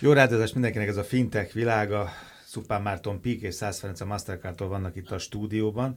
Jó 0.00 0.12
rádiózás 0.12 0.52
mindenkinek 0.52 0.88
ez 0.88 0.96
a 0.96 1.04
fintech 1.04 1.54
világa. 1.54 2.08
Szupán 2.46 2.82
Márton 2.82 3.20
Pík 3.20 3.42
és 3.42 3.54
Szász 3.54 3.80
Ferenc 3.80 4.00
a 4.00 4.04
Mastercardtól 4.04 4.68
vannak 4.68 4.96
itt 4.96 5.10
a 5.10 5.18
stúdióban. 5.18 5.96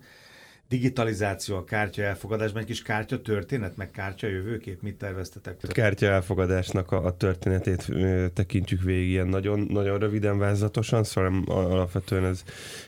Digitalizáció 0.69 1.55
a 1.55 1.63
kártya 1.63 2.01
elfogadásban, 2.01 2.61
egy 2.61 2.67
kis 2.67 2.81
kártya 2.81 3.21
történet, 3.21 3.77
meg 3.77 3.91
kártya 3.91 4.27
jövőkép, 4.27 4.81
mit 4.81 4.97
terveztetek? 4.97 5.57
A 5.61 5.71
kártya 5.71 6.05
elfogadásnak 6.05 6.91
a, 6.91 7.05
a 7.05 7.17
történetét 7.17 7.85
ö, 7.89 8.25
tekintjük 8.33 8.81
végig 8.81 9.09
ilyen 9.09 9.27
nagyon, 9.27 9.59
nagyon 9.59 9.99
röviden, 9.99 10.37
vázlatosan, 10.37 11.03
szóval 11.03 11.43
alapvetően 11.47 12.25
ez 12.25 12.43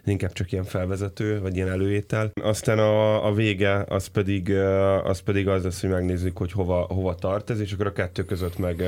inkább 0.05 0.31
csak 0.31 0.51
ilyen 0.51 0.63
felvezető, 0.63 1.39
vagy 1.39 1.55
ilyen 1.55 1.69
előétel. 1.69 2.31
Aztán 2.41 2.79
a, 2.79 3.25
a 3.27 3.33
vége 3.33 3.85
az 3.87 4.07
pedig, 4.07 4.51
az 5.03 5.19
pedig 5.19 5.47
az 5.47 5.63
lesz, 5.63 5.81
hogy 5.81 5.89
megnézzük, 5.89 6.37
hogy 6.37 6.51
hova, 6.51 6.81
hova 6.81 7.15
tart 7.15 7.49
ez, 7.49 7.59
és 7.59 7.71
akkor 7.71 7.87
a 7.87 7.93
kettő 7.93 8.25
között 8.25 8.57
meg 8.57 8.83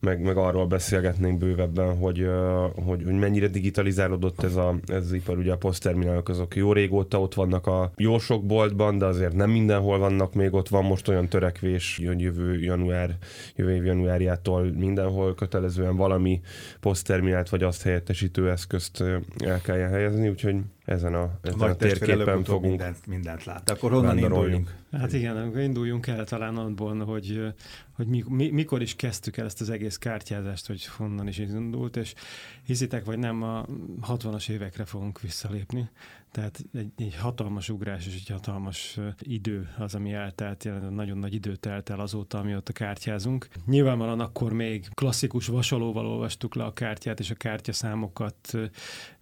meg, 0.00 0.20
meg 0.20 0.36
arról 0.36 0.66
beszélgetnénk 0.66 1.38
bővebben, 1.38 1.96
hogy, 1.96 2.28
hogy, 2.74 3.02
hogy 3.04 3.18
mennyire 3.18 3.46
digitalizálódott 3.46 4.42
ez, 4.42 4.56
a, 4.56 4.74
ez 4.86 5.04
az 5.04 5.12
ipar. 5.12 5.38
Ugye 5.38 5.52
a 5.52 5.56
posztterminálok 5.56 6.28
azok 6.28 6.56
jó 6.56 6.72
régóta 6.72 7.20
ott 7.20 7.34
vannak 7.34 7.66
a 7.66 7.92
jó 7.96 8.18
sok 8.18 8.46
boltban, 8.46 8.98
de 8.98 9.06
azért 9.06 9.34
nem 9.34 9.50
mindenhol 9.50 9.98
vannak 9.98 10.34
még 10.34 10.54
ott. 10.54 10.68
Van 10.68 10.84
most 10.84 11.08
olyan 11.08 11.28
törekvés, 11.28 11.98
jön 11.98 12.18
jövő 12.18 12.60
január, 12.60 13.16
jövő 13.56 13.74
év 13.74 13.84
januárjától 13.84 14.72
mindenhol 14.76 15.34
kötelezően 15.34 15.96
valami 15.96 16.40
posztterminált 16.80 17.48
vagy 17.48 17.62
azt 17.62 17.82
helyettesítő 17.82 18.50
eszközt 18.50 19.00
el 19.44 19.60
kell 19.62 19.76
helyezni, 19.76 20.28
úgyhogy 20.28 20.56
ezen 20.86 21.14
a, 21.14 21.30
ezen 21.42 21.60
a 21.60 21.74
térképen 21.74 22.44
fogunk 22.44 22.64
mindent, 22.64 23.06
mindent 23.06 23.44
lát. 23.44 23.70
Akkor 23.70 23.90
honnan 23.90 24.18
induljunk? 24.18 24.74
Hát 24.92 25.12
igen, 25.12 25.36
akkor 25.36 25.60
induljunk 25.60 26.06
el 26.06 26.24
talán 26.24 26.56
abból, 26.56 27.04
hogy, 27.04 27.54
hogy 27.92 28.06
mi, 28.06 28.24
mi, 28.28 28.50
mikor 28.50 28.82
is 28.82 28.96
kezdtük 28.96 29.36
el 29.36 29.44
ezt 29.44 29.60
az 29.60 29.70
egész 29.70 29.96
kártyázást, 29.96 30.66
hogy 30.66 30.86
honnan 30.86 31.28
is 31.28 31.38
indult, 31.38 31.96
és 31.96 32.14
hiszitek 32.62 33.04
vagy 33.04 33.18
nem, 33.18 33.42
a 33.42 33.66
60-as 34.02 34.48
évekre 34.48 34.84
fogunk 34.84 35.20
visszalépni. 35.20 35.90
Tehát 36.36 36.64
egy, 36.74 36.92
egy 36.96 37.16
hatalmas 37.16 37.68
ugrás 37.68 38.06
és 38.06 38.14
egy 38.14 38.28
hatalmas 38.28 38.98
idő 39.20 39.68
az, 39.78 39.94
ami 39.94 40.12
eltelt, 40.12 40.68
nagyon 40.90 41.18
nagy 41.18 41.34
idő 41.34 41.56
telt 41.56 41.90
el 41.90 42.00
azóta, 42.00 42.38
amióta 42.38 42.72
kártyázunk. 42.72 43.48
Nyilvánvalóan 43.66 44.20
akkor 44.20 44.52
még 44.52 44.88
klasszikus 44.94 45.46
vasalóval 45.46 46.06
olvastuk 46.06 46.54
le 46.54 46.64
a 46.64 46.72
kártyát, 46.72 47.20
és 47.20 47.30
a 47.30 47.34
kártyaszámokat 47.34 48.54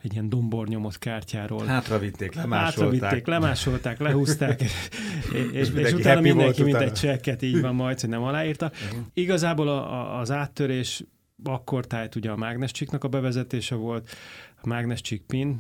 egy 0.03 0.13
ilyen 0.13 0.29
dombornyomott 0.29 0.99
kártyáról. 0.99 1.65
Hátra 1.65 1.99
vitték, 1.99 2.35
lemásolták. 2.35 2.93
Hátra 2.93 3.09
vitték, 3.09 3.27
lemásolták, 3.27 3.99
lehúzták, 3.99 4.63
és, 4.63 4.91
és, 5.53 5.69
és 5.69 5.93
utána 5.93 6.21
mindenki 6.21 6.63
mint 6.63 6.77
egy 6.77 6.93
csekket 6.93 7.43
így 7.43 7.61
van 7.61 7.75
majd, 7.75 8.01
hogy 8.01 8.09
nem 8.09 8.23
aláírta. 8.23 8.71
Uh-huh. 8.85 9.07
Igazából 9.13 9.69
a, 9.69 9.93
a, 9.93 10.19
az 10.19 10.31
áttörés 10.31 11.05
akkor 11.45 11.87
tájt 11.87 12.15
ugye 12.15 12.31
a 12.31 12.37
mágnescsiknak 12.37 13.05
a 13.05 13.09
bevezetése 13.09 13.75
volt, 13.75 14.11
a 14.65 14.69
mágnescsik 14.69 15.23
pin 15.23 15.59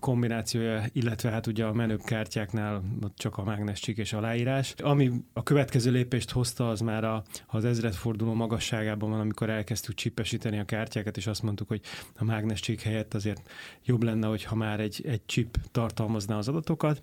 kombinációja, 0.00 0.84
illetve 0.92 1.30
hát 1.30 1.46
ugye 1.46 1.64
a 1.64 1.72
menőbb 1.72 2.02
kártyáknál 2.02 2.82
csak 3.16 3.38
a 3.38 3.44
mágnescsik 3.44 3.98
és 3.98 4.12
aláírás. 4.12 4.74
Ami 4.82 5.10
a 5.32 5.42
következő 5.42 5.90
lépést 5.90 6.30
hozta, 6.30 6.68
az 6.68 6.80
már 6.80 7.04
a, 7.04 7.22
az 7.46 7.64
ezredforduló 7.64 8.34
magasságában 8.34 9.10
van, 9.10 9.20
amikor 9.20 9.50
elkezdtük 9.50 9.94
csipesíteni 9.94 10.58
a 10.58 10.64
kártyákat, 10.64 11.16
és 11.16 11.26
azt 11.26 11.42
mondtuk, 11.42 11.68
hogy 11.68 11.80
a 12.16 12.24
mágnescsik 12.24 12.80
helyett 12.80 13.14
azért 13.14 13.50
jobb 13.84 14.02
lenne, 14.02 14.26
hogyha 14.26 14.54
már 14.54 14.80
egy, 14.80 15.04
egy 15.06 15.20
chip 15.26 15.56
tartalmazná 15.72 16.36
az 16.36 16.48
adatokat. 16.48 17.02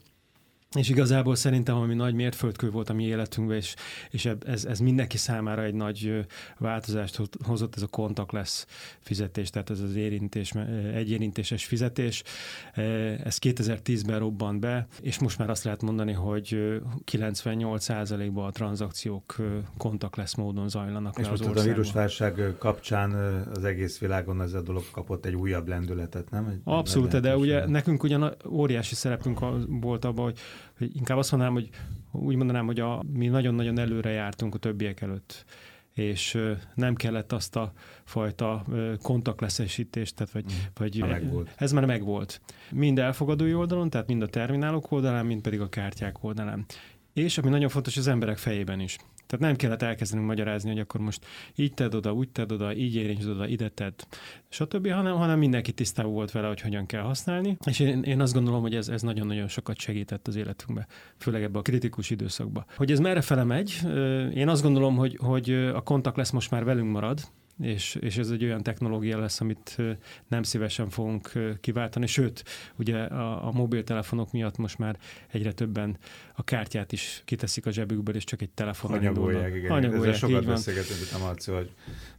És 0.73 0.89
igazából 0.89 1.35
szerintem, 1.35 1.75
ami 1.75 1.93
nagy 1.93 2.13
mérföldkő 2.13 2.69
volt 2.69 2.89
a 2.89 2.93
mi 2.93 3.03
életünkben, 3.03 3.57
és, 3.57 3.75
és 4.09 4.29
ez, 4.45 4.65
ez 4.65 4.79
mindenki 4.79 5.17
számára 5.17 5.63
egy 5.63 5.73
nagy 5.73 6.25
változást 6.57 7.19
hozott, 7.45 7.75
ez 7.75 7.81
a 7.81 7.87
kontaktless 7.87 8.65
fizetés, 8.99 9.49
tehát 9.49 9.69
ez 9.69 9.79
az 9.79 9.95
érintés, 9.95 10.53
egyérintéses 10.93 11.65
fizetés. 11.65 12.23
Ez 13.23 13.37
2010-ben 13.41 14.19
robbant 14.19 14.59
be, 14.59 14.87
és 15.01 15.19
most 15.19 15.37
már 15.37 15.49
azt 15.49 15.63
lehet 15.63 15.81
mondani, 15.81 16.11
hogy 16.11 16.79
98%-ban 17.11 18.45
a 18.45 18.51
tranzakciók 18.51 19.35
kontaktless 19.77 20.35
módon 20.35 20.69
zajlanak 20.69 21.17
és 21.19 21.29
most 21.29 21.45
az 21.45 21.57
a 21.57 21.63
vírusválság 21.63 22.55
kapcsán 22.57 23.13
az 23.53 23.63
egész 23.63 23.99
világon 23.99 24.41
ez 24.41 24.53
a 24.53 24.61
dolog 24.61 24.83
kapott 24.91 25.25
egy 25.25 25.35
újabb 25.35 25.67
lendületet, 25.67 26.29
nem? 26.29 26.47
Egy 26.47 26.59
Abszolút, 26.63 27.19
de 27.19 27.37
ugye 27.37 27.67
nekünk 27.67 28.03
ugyan 28.03 28.35
óriási 28.49 28.95
szerepünk 28.95 29.39
volt 29.67 30.05
abban, 30.05 30.23
hogy 30.23 30.39
hogy 30.77 30.95
inkább 30.95 31.17
azt 31.17 31.31
mondanám, 31.31 31.53
hogy 31.53 31.69
úgy 32.11 32.35
mondanám, 32.35 32.65
hogy 32.65 32.79
a, 32.79 33.03
mi 33.13 33.27
nagyon-nagyon 33.27 33.79
előre 33.79 34.09
jártunk 34.09 34.55
a 34.55 34.57
többiek 34.57 35.01
előtt 35.01 35.45
és 35.93 36.37
nem 36.75 36.95
kellett 36.95 37.31
azt 37.31 37.55
a 37.55 37.73
fajta 38.03 38.65
kontaktleszesítést, 39.01 40.15
tehát 40.15 40.33
vagy, 40.33 40.45
mm. 40.45 40.57
vagy 40.73 40.99
megvolt. 40.99 41.53
ez 41.55 41.71
már 41.71 41.85
megvolt. 41.85 42.41
Mind 42.71 42.99
elfogadói 42.99 43.53
oldalon, 43.53 43.89
tehát 43.89 44.07
mind 44.07 44.21
a 44.21 44.27
terminálok 44.27 44.91
oldalán, 44.91 45.25
mind 45.25 45.41
pedig 45.41 45.61
a 45.61 45.69
kártyák 45.69 46.23
oldalán. 46.23 46.65
És 47.13 47.37
ami 47.37 47.49
nagyon 47.49 47.69
fontos, 47.69 47.97
az 47.97 48.07
emberek 48.07 48.37
fejében 48.37 48.79
is. 48.79 48.97
Tehát 49.33 49.47
nem 49.47 49.55
kellett 49.55 49.81
elkezdenünk 49.81 50.27
magyarázni, 50.27 50.69
hogy 50.69 50.79
akkor 50.79 51.01
most 51.01 51.25
így 51.55 51.73
tedd 51.73 51.95
oda, 51.95 52.13
úgy 52.13 52.29
tedd 52.29 52.51
oda, 52.51 52.75
így 52.75 52.95
érintsd 52.95 53.29
oda, 53.29 53.47
ide 53.47 53.69
tedd, 53.69 53.99
stb., 54.49 54.89
hanem, 54.89 55.15
hanem 55.15 55.39
mindenki 55.39 55.71
tisztában 55.71 56.11
volt 56.11 56.31
vele, 56.31 56.47
hogy 56.47 56.61
hogyan 56.61 56.85
kell 56.85 57.01
használni. 57.01 57.57
És 57.65 57.79
én, 57.79 58.03
én 58.03 58.21
azt 58.21 58.33
gondolom, 58.33 58.61
hogy 58.61 58.75
ez, 58.75 58.87
ez 58.87 59.01
nagyon-nagyon 59.01 59.47
sokat 59.47 59.77
segített 59.77 60.27
az 60.27 60.35
életünkbe, 60.35 60.87
főleg 61.17 61.43
ebbe 61.43 61.59
a 61.59 61.61
kritikus 61.61 62.09
időszakba. 62.09 62.65
Hogy 62.75 62.91
ez 62.91 62.99
merre 62.99 63.21
fele 63.21 63.43
megy, 63.43 63.81
én 64.33 64.49
azt 64.49 64.61
gondolom, 64.61 64.95
hogy, 64.95 65.17
hogy 65.21 65.49
a 65.53 65.81
kontakt 65.81 66.17
lesz 66.17 66.31
most 66.31 66.51
már 66.51 66.63
velünk 66.63 66.91
marad, 66.91 67.19
és, 67.61 67.97
és 68.01 68.17
ez 68.17 68.29
egy 68.29 68.43
olyan 68.43 68.63
technológia 68.63 69.19
lesz, 69.19 69.41
amit 69.41 69.77
nem 70.27 70.43
szívesen 70.43 70.89
fogunk 70.89 71.31
kiváltani, 71.61 72.05
sőt, 72.05 72.43
ugye 72.75 72.97
a, 72.97 73.47
a 73.47 73.51
mobiltelefonok 73.51 74.31
miatt 74.31 74.57
most 74.57 74.77
már 74.77 74.97
egyre 75.31 75.53
többen 75.53 75.97
a 76.35 76.43
kártyát 76.43 76.91
is 76.91 77.21
kiteszik 77.25 77.65
a 77.65 77.71
zsebükből, 77.71 78.15
és 78.15 78.23
csak 78.23 78.41
egy 78.41 78.49
telefonon 78.49 78.97
Hanyagolják, 78.97 79.55
igen. 79.55 79.71
Hanyagolják, 79.71 80.15
Ezzel 80.15 80.29
sokat 80.29 80.45
beszélgetünk 80.45 80.99
itt 80.99 81.11
a 81.11 81.17
Marci, 81.17 81.51
hogy 81.51 81.71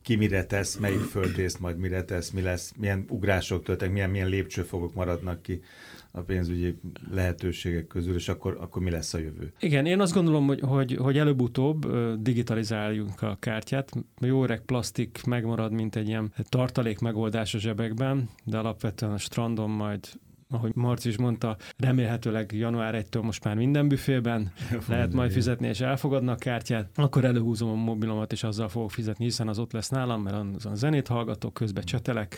ki 0.02 0.16
mire 0.16 0.44
tesz, 0.44 0.76
melyik 0.76 1.00
földrészt 1.00 1.60
majd 1.60 1.78
mire 1.78 2.04
tesz, 2.04 2.30
mi 2.30 2.40
lesz, 2.40 2.72
milyen 2.76 3.04
ugrások 3.08 3.64
történnek, 3.64 3.94
milyen, 3.94 4.10
milyen 4.10 4.28
lépcsőfogok 4.28 4.94
maradnak 4.94 5.42
ki 5.42 5.62
a 6.16 6.20
pénzügyi 6.20 6.78
lehetőségek 7.10 7.86
közül, 7.86 8.14
és 8.14 8.28
akkor, 8.28 8.56
akkor 8.60 8.82
mi 8.82 8.90
lesz 8.90 9.14
a 9.14 9.18
jövő? 9.18 9.52
Igen, 9.60 9.86
én 9.86 10.00
azt 10.00 10.14
gondolom, 10.14 10.46
hogy, 10.46 10.60
hogy, 10.60 10.96
hogy 10.96 11.18
előbb-utóbb 11.18 11.86
digitalizáljuk 12.22 13.22
a 13.22 13.36
kártyát. 13.40 13.90
Jó 14.20 14.42
öreg 14.42 14.60
plastik 14.60 15.20
megmarad, 15.26 15.72
mint 15.72 15.96
egy 15.96 16.08
ilyen 16.08 16.32
tartalék 16.48 16.98
megoldás 16.98 17.54
a 17.54 17.58
zsebekben, 17.58 18.28
de 18.44 18.58
alapvetően 18.58 19.12
a 19.12 19.18
strandon 19.18 19.70
majd 19.70 20.08
ahogy 20.54 20.74
Marci 20.74 21.08
is 21.08 21.16
mondta, 21.16 21.56
remélhetőleg 21.76 22.52
január 22.52 23.04
1-től 23.10 23.22
most 23.22 23.44
már 23.44 23.54
minden 23.54 23.88
büfében 23.88 24.52
lehet 24.88 25.12
majd 25.12 25.32
fizetni, 25.32 25.68
és 25.68 25.80
elfogadnak 25.80 26.38
kártyát, 26.38 26.88
akkor 26.94 27.24
előhúzom 27.24 27.70
a 27.70 27.74
mobilomat, 27.74 28.32
és 28.32 28.42
azzal 28.42 28.68
fogok 28.68 28.90
fizetni, 28.90 29.24
hiszen 29.24 29.48
az 29.48 29.58
ott 29.58 29.72
lesz 29.72 29.88
nálam, 29.88 30.22
mert 30.22 30.64
a 30.64 30.74
zenét 30.74 31.08
hallgatok, 31.08 31.54
közben 31.54 31.84
csetelek, 31.84 32.36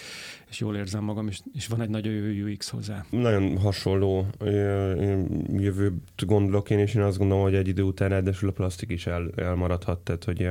és 0.48 0.60
jól 0.60 0.76
érzem 0.76 1.04
magam, 1.04 1.28
és, 1.28 1.40
és 1.52 1.66
van 1.66 1.80
egy 1.80 1.88
nagyon 1.88 2.12
jó 2.12 2.46
UX 2.46 2.68
hozzá. 2.68 3.04
Nagyon 3.10 3.58
hasonló 3.58 4.26
jövőt 5.56 6.26
gondolok 6.26 6.70
én, 6.70 6.78
és 6.78 6.94
én 6.94 7.02
azt 7.02 7.18
gondolom, 7.18 7.42
hogy 7.42 7.54
egy 7.54 7.68
idő 7.68 7.82
után 7.82 8.08
ráadásul 8.08 8.48
a 8.48 8.52
plastik 8.52 8.90
is 8.90 9.06
el, 9.06 9.30
elmaradhat, 9.36 9.98
tehát 9.98 10.24
hogy 10.24 10.48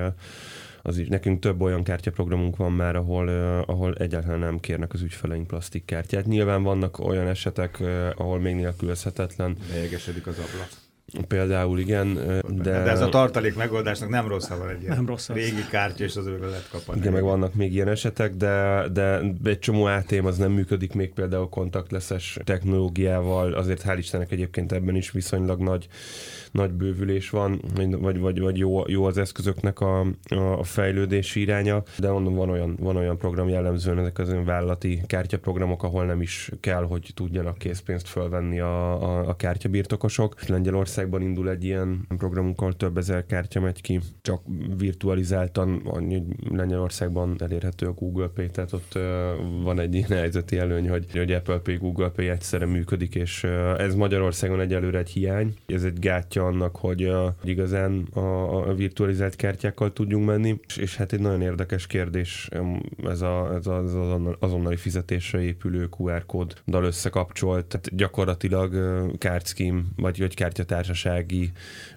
az 0.88 0.98
is, 0.98 1.08
nekünk 1.08 1.40
több 1.40 1.62
olyan 1.62 1.84
kártyaprogramunk 1.84 2.58
van 2.58 2.72
már, 2.72 2.96
ahol, 2.96 3.28
ahol 3.68 3.94
egyáltalán 3.94 4.40
nem 4.40 4.60
kérnek 4.60 4.94
az 4.94 5.02
ügyfeleink 5.02 5.48
plastikkártyát. 5.48 6.26
Nyilván 6.26 6.64
vannak 6.64 7.00
olyan 7.00 7.28
esetek, 7.28 7.80
ahol 8.16 8.40
még 8.40 8.56
nélkülözhetetlen. 8.56 9.58
Bejegesedik 9.72 10.28
az 10.28 10.38
ablak. 10.38 10.85
Például 11.28 11.80
igen, 11.80 12.14
de... 12.48 12.84
De 12.84 12.90
ez 12.90 13.02
a 13.02 13.10
tartalék 13.10 13.56
megoldásnak 13.56 14.10
nem 14.10 14.28
rossz, 14.28 14.48
ha 14.48 14.58
van 14.58 14.70
egy 14.70 14.82
nem 14.82 15.06
rossz 15.06 15.30
régi 15.30 15.66
kártya, 15.70 16.04
és 16.04 16.16
az 16.16 16.26
lehet 16.26 16.70
kapni. 16.72 17.00
Igen, 17.00 17.14
meg 17.14 17.24
vannak 17.24 17.54
még 17.54 17.74
ilyen 17.74 17.88
esetek, 17.88 18.36
de, 18.36 18.88
de 18.94 19.22
egy 19.44 19.60
csomó 19.60 19.84
ATM 19.84 20.26
az 20.26 20.38
nem 20.38 20.52
működik 20.52 20.94
még 20.94 21.14
például 21.14 21.50
kontaktleszes 21.50 22.40
technológiával, 22.44 23.54
azért 23.54 23.84
hál' 23.86 23.96
Istennek 23.98 24.32
egyébként 24.32 24.72
ebben 24.72 24.96
is 24.96 25.12
viszonylag 25.12 25.62
nagy 25.62 25.88
nagy 26.56 26.72
bővülés 26.72 27.30
van, 27.30 27.62
vagy, 27.76 28.20
vagy, 28.20 28.40
vagy 28.40 28.58
jó, 28.58 28.84
jó 28.88 29.06
az 29.06 29.18
eszközöknek 29.18 29.80
a, 29.80 30.06
a 30.58 30.64
fejlődési 30.64 31.40
iránya, 31.40 31.84
de 31.98 32.12
mondom, 32.12 32.36
van 32.36 32.50
olyan, 32.50 32.76
van 32.80 32.96
olyan 32.96 33.18
program 33.18 33.50
jellemzően 33.50 34.00
ezek 34.00 34.20
az 34.20 34.30
olyan 34.30 34.46
vállalati 34.46 35.02
kártyaprogramok, 35.08 35.84
ahol 35.84 36.06
nem 36.06 36.22
is 36.22 36.52
kell, 36.60 36.84
hogy 36.84 37.12
tudjanak 37.14 37.58
készpénzt 37.58 38.08
fölvenni 38.08 38.60
a, 38.60 39.04
a, 39.04 39.28
a 39.28 39.36
kártyabirtokosok. 39.36 40.48
Lengyelország 40.48 40.95
Magyarországban 40.96 41.22
indul 41.30 41.50
egy 41.50 41.64
ilyen 41.64 42.06
programunk, 42.18 42.62
ahol 42.62 42.76
több 42.76 42.98
ezer 42.98 43.26
kártya 43.26 43.60
megy 43.60 43.82
ki, 43.82 44.00
csak 44.22 44.42
virtualizáltan, 44.78 45.82
annyi 45.86 46.24
Lengyelországban 46.50 47.36
elérhető 47.40 47.88
a 47.88 47.92
Google 47.92 48.28
Pay, 48.28 48.50
tehát 48.50 48.74
ott 48.74 48.94
van 49.64 49.80
egy 49.80 49.94
ilyen 49.94 50.10
helyzeti 50.10 50.58
előny, 50.58 50.90
hogy, 50.90 51.06
hogy 51.12 51.32
Apple 51.32 51.58
Pay, 51.58 51.76
Google 51.76 52.10
Pay 52.10 52.30
egyszerre 52.30 52.66
működik, 52.66 53.16
és 53.16 53.44
ez 53.78 53.96
Magyarországon 53.96 54.60
egyelőre 54.60 54.98
egy 54.98 55.10
hiány. 55.10 55.54
Ez 55.66 55.84
egy 55.84 56.00
gátja 56.00 56.46
annak, 56.46 56.76
hogy 56.76 57.12
igazán 57.44 58.08
a, 58.14 58.20
a 58.70 58.74
virtualizált 58.74 59.36
kártyákkal 59.36 59.94
tudjunk 59.94 60.26
menni, 60.26 60.60
és, 60.68 60.78
és 60.78 60.96
hát 60.96 61.14
egy 61.14 61.20
nagyon 61.20 61.42
érdekes 61.42 61.88
kérdés 61.88 62.50
ez, 63.04 63.22
a, 63.22 63.54
ez 63.56 63.68
az 63.68 63.96
azonnali 64.40 64.76
fizetésre 64.76 65.42
épülő 65.42 65.88
QR 65.98 66.26
kóddal 66.26 66.84
összekapcsolt, 66.84 67.66
tehát 67.66 67.96
gyakorlatilag 67.96 68.74
kártszkim, 69.18 69.88
vagy, 69.96 70.20
vagy 70.20 70.34
kártyatársasági 70.86 71.52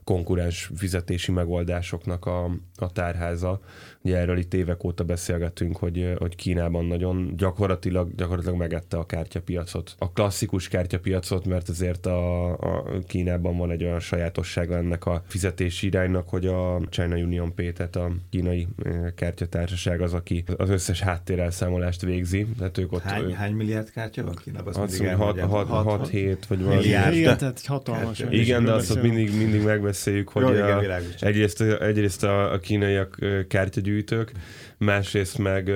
konkurens 0.04 0.70
fizetési 0.76 1.32
megoldásoknak 1.32 2.26
a, 2.26 2.44
a 2.76 2.92
tárháza. 2.92 3.60
Ugye 4.02 4.16
erről 4.16 4.38
itt 4.38 4.54
évek 4.54 4.84
óta 4.84 5.04
beszélgetünk, 5.04 5.76
hogy, 5.76 6.14
hogy 6.18 6.36
Kínában 6.36 6.84
nagyon 6.84 7.32
gyakorlatilag, 7.36 8.14
gyakorlatilag 8.14 8.58
megette 8.58 8.96
a 8.96 9.06
kártyapiacot. 9.06 9.94
A 9.98 10.12
klasszikus 10.12 10.68
kártyapiacot, 10.68 11.44
mert 11.44 11.68
azért 11.68 12.06
a, 12.06 12.52
a 12.52 12.84
Kínában 13.06 13.56
van 13.56 13.70
egy 13.70 13.84
olyan 13.84 14.00
sajátossága 14.00 14.76
ennek 14.76 15.06
a 15.06 15.22
fizetési 15.26 15.86
iránynak, 15.86 16.28
hogy 16.28 16.46
a 16.46 16.80
China 16.90 17.16
Union 17.16 17.54
Pay, 17.54 17.72
tehát 17.72 17.96
a 17.96 18.12
kínai 18.30 18.68
kártyatársaság 19.14 20.00
az, 20.00 20.14
aki 20.14 20.44
az 20.56 20.70
összes 20.70 21.00
háttérelszámolást 21.00 22.00
végzi. 22.00 22.46
Tehát 22.58 22.78
ők 22.78 22.92
ott, 22.92 23.02
hány, 23.02 23.22
ők... 23.22 23.32
hány 23.32 23.52
milliárd 23.52 23.90
kártya 23.90 24.24
van 24.24 24.34
Kínában? 24.44 24.74
Azt 24.74 25.02
6-7 25.02 26.36
vagy 26.48 26.62
valami. 26.62 26.84
Igen, 26.84 27.38
tehát 27.38 27.66
hatalmas. 27.66 28.24
Igen, 28.30 28.64
de 28.64 28.72
azt 28.78 29.02
mindig, 29.02 29.36
mindig 29.36 29.62
megbeszéljük, 29.62 30.28
hogy 30.28 30.42
Jó, 30.42 30.50
igen, 30.50 30.78
a, 30.78 31.00
egyrészt, 31.20 31.60
egyrészt 31.60 32.24
a, 32.24 32.52
a 32.52 32.58
kínaiak 32.58 33.18
kártyagyűjtők, 33.48 34.32
másrészt 34.78 35.38
meg, 35.38 35.72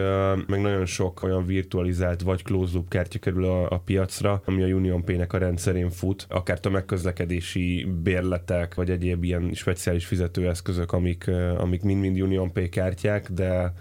meg 0.46 0.60
nagyon 0.60 0.86
sok 0.86 1.22
olyan 1.22 1.46
virtualizált 1.46 2.22
vagy 2.22 2.42
closed 2.42 2.74
loop 2.74 2.88
kártya 2.88 3.18
kerül 3.18 3.44
a, 3.44 3.70
a 3.70 3.78
piacra, 3.78 4.42
ami 4.44 4.62
a 4.62 4.66
Union 4.66 5.04
Pay-nek 5.04 5.32
a 5.32 5.38
rendszerén 5.38 5.90
fut, 5.90 6.26
akár 6.28 6.60
tömegközlekedési 6.60 7.86
bérletek, 8.02 8.74
vagy 8.74 8.90
egyéb 8.90 9.24
ilyen 9.24 9.50
speciális 9.54 10.06
fizetőeszközök, 10.06 10.92
amik, 10.92 11.30
amik 11.58 11.82
mind-mind 11.82 12.20
Union 12.20 12.52
Pay 12.52 12.68
kártyák, 12.68 13.30
de 13.30 13.72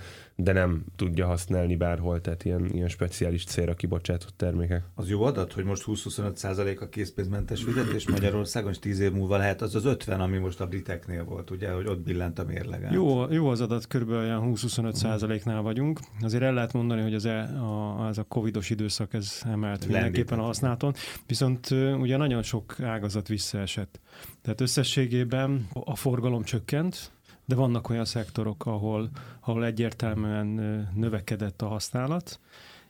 de 0.44 0.52
nem 0.52 0.84
tudja 0.96 1.26
használni 1.26 1.76
bárhol, 1.76 2.22
tehát 2.22 2.46
ilyen, 2.46 2.70
ilyen 2.74 2.88
speciális 2.88 3.44
célra 3.44 3.74
kibocsátott 3.74 4.34
termékek. 4.38 4.84
Az 4.96 5.10
jó 5.10 5.24
adat, 5.24 5.54
hogy 5.54 5.64
most 5.64 5.84
20-25% 5.88 6.80
a 6.80 6.90
készpénzmentes 6.90 7.64
fizetés 7.64 8.10
Magyarországon, 8.10 8.72
és 8.72 8.80
10 8.80 9.00
év 9.00 9.12
múlva 9.12 9.38
lehet 9.38 9.62
az 9.62 9.76
az 9.76 9.86
50, 9.86 10.20
ami 10.20 10.38
most 10.38 10.62
a 10.62 10.68
briteknél 10.68 11.24
volt, 11.24 11.50
ugye, 11.50 11.72
hogy 11.72 11.88
ott 11.88 12.00
billent 12.00 12.40
a 12.40 12.44
mérleg. 12.44 12.88
Jó, 12.92 13.32
jó 13.32 13.48
az 13.48 13.62
adat, 13.62 13.88
kb. 13.88 14.10
olyan 14.10 14.54
20-25 14.56 15.44
nál 15.44 15.62
vagyunk. 15.62 16.00
Azért 16.22 16.44
el 16.44 16.54
lehet 16.54 16.74
mondani, 16.74 17.02
hogy 17.02 17.14
az, 17.14 17.26
e, 17.26 17.40
a, 17.42 18.06
az 18.08 18.18
a 18.18 18.24
covidos 18.24 18.70
időszak 18.70 19.14
ez 19.14 19.42
emelt 19.44 19.86
mindenképpen 19.86 20.40
a 20.40 20.44
használaton, 20.44 20.94
viszont 21.28 21.72
ugye 22.00 22.18
nagyon 22.18 22.44
sok 22.44 22.76
ágazat 22.80 23.28
visszaesett. 23.28 24.00
Tehát 24.42 24.62
összességében 24.62 25.68
a 25.74 25.96
forgalom 25.96 26.44
csökkent, 26.44 27.12
de 27.52 27.58
vannak 27.58 27.90
olyan 27.90 28.06
szektorok, 28.06 28.66
ahol, 28.66 29.10
ahol 29.40 29.66
egyértelműen 29.66 30.48
növekedett 30.96 31.62
a 31.62 31.68
használat, 31.68 32.40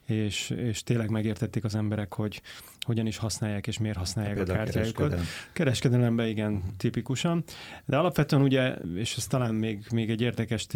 és, 0.05 0.49
és 0.49 0.83
tényleg 0.83 1.09
megértették 1.09 1.63
az 1.63 1.75
emberek, 1.75 2.13
hogy 2.13 2.41
hogyan 2.85 3.05
is 3.05 3.17
használják 3.17 3.67
és 3.67 3.77
miért 3.77 3.97
használják 3.97 4.37
a, 4.37 4.41
a 4.41 4.43
kártyájukat. 4.43 4.95
Kereskedelem. 4.95 5.25
Kereskedelemben 5.53 6.27
igen, 6.27 6.63
tipikusan. 6.77 7.43
De 7.85 7.97
alapvetően 7.97 8.41
ugye, 8.41 8.75
és 8.95 9.17
ez 9.17 9.27
talán 9.27 9.53
még, 9.53 9.85
még 9.91 10.09
egy 10.09 10.21
érdekes 10.21 10.67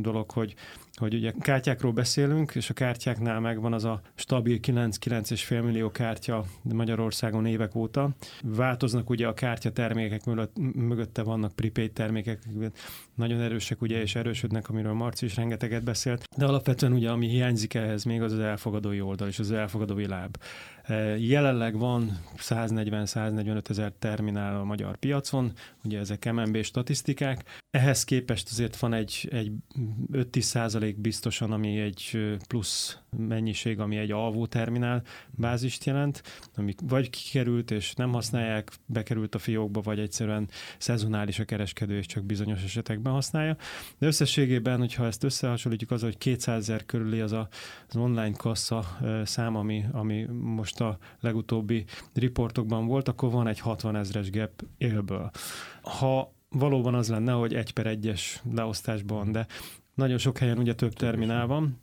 dolog, 0.00 0.30
hogy, 0.30 0.54
hogy 0.94 1.14
ugye 1.14 1.32
kártyákról 1.40 1.92
beszélünk, 1.92 2.54
és 2.54 2.70
a 2.70 2.74
kártyáknál 2.74 3.40
megvan 3.40 3.72
az 3.72 3.84
a 3.84 4.00
stabil 4.14 4.58
9-9,5 4.62 5.64
millió 5.64 5.90
kártya 5.90 6.44
Magyarországon 6.62 7.46
évek 7.46 7.74
óta. 7.74 8.10
Változnak 8.42 9.10
ugye 9.10 9.26
a 9.26 9.34
kártya 9.34 9.72
termékek 9.72 10.24
mögött, 10.24 10.56
mögötte 10.74 11.22
vannak 11.22 11.52
prepaid 11.52 11.92
termékek, 11.92 12.42
nagyon 13.14 13.40
erősek 13.40 13.82
ugye, 13.82 14.00
és 14.00 14.14
erősödnek, 14.14 14.68
amiről 14.68 14.92
Marci 14.92 15.24
is 15.24 15.36
rengeteget 15.36 15.84
beszélt. 15.84 16.24
De 16.36 16.46
alapvetően 16.46 16.92
ugye, 16.92 17.10
ami 17.10 17.28
hiányzik 17.28 17.74
ehhez 17.74 18.04
még 18.04 18.22
az 18.22 18.32
az 18.32 18.38
elfogadói 18.38 19.00
oldal 19.00 19.28
és 19.28 19.38
az 19.38 19.52
elfogadói 19.52 20.06
láb. 20.06 20.36
Jelenleg 21.18 21.78
van 21.78 22.18
140-145 22.36 23.70
ezer 23.70 23.92
terminál 23.98 24.60
a 24.60 24.64
magyar 24.64 24.96
piacon, 24.96 25.52
ugye 25.84 25.98
ezek 25.98 26.32
MNB 26.32 26.62
statisztikák. 26.62 27.60
Ehhez 27.70 28.04
képest 28.04 28.48
azért 28.50 28.76
van 28.76 28.92
egy, 28.92 29.28
egy 29.32 29.52
5-10 30.12 30.40
százalék 30.40 31.00
biztosan, 31.00 31.52
ami 31.52 31.78
egy 31.78 32.18
plusz 32.48 32.98
mennyiség, 33.16 33.80
ami 33.80 33.96
egy 33.96 34.10
alvó 34.10 34.46
terminál 34.46 35.02
bázist 35.30 35.84
jelent, 35.84 36.22
ami 36.56 36.74
vagy 36.82 37.10
kikerült 37.10 37.70
és 37.70 37.94
nem 37.94 38.12
használják, 38.12 38.70
bekerült 38.86 39.34
a 39.34 39.38
fiókba, 39.38 39.80
vagy 39.80 39.98
egyszerűen 39.98 40.48
szezonális 40.78 41.38
a 41.38 41.44
kereskedő, 41.44 41.96
és 41.96 42.06
csak 42.06 42.24
bizonyos 42.24 42.62
esetekben 42.62 43.12
használja. 43.12 43.56
De 43.98 44.06
összességében, 44.06 44.78
hogyha 44.78 45.06
ezt 45.06 45.24
összehasonlítjuk 45.24 45.90
az, 45.90 46.02
hogy 46.02 46.18
200 46.18 46.58
ezer 46.62 46.84
körüli 46.86 47.20
az 47.20 47.32
a, 47.32 47.48
az 47.88 47.96
online 47.96 48.32
kassa 48.32 48.98
szám, 49.24 49.56
ami, 49.56 49.84
ami 49.92 50.26
most 50.40 50.71
a 50.80 50.98
legutóbbi 51.20 51.84
riportokban 52.12 52.86
volt, 52.86 53.08
akkor 53.08 53.30
van 53.30 53.46
egy 53.46 53.58
60 53.58 53.96
ezres 53.96 54.30
gap 54.30 54.64
élből. 54.78 55.30
Ha 55.82 56.32
valóban 56.48 56.94
az 56.94 57.08
lenne, 57.08 57.32
hogy 57.32 57.54
egy 57.54 57.72
per 57.72 57.86
egyes 57.86 58.42
leosztásban, 58.54 59.32
de 59.32 59.46
nagyon 59.94 60.18
sok 60.18 60.38
helyen 60.38 60.58
ugye 60.58 60.74
több 60.74 60.92
terminál 60.92 61.46
van, 61.46 61.81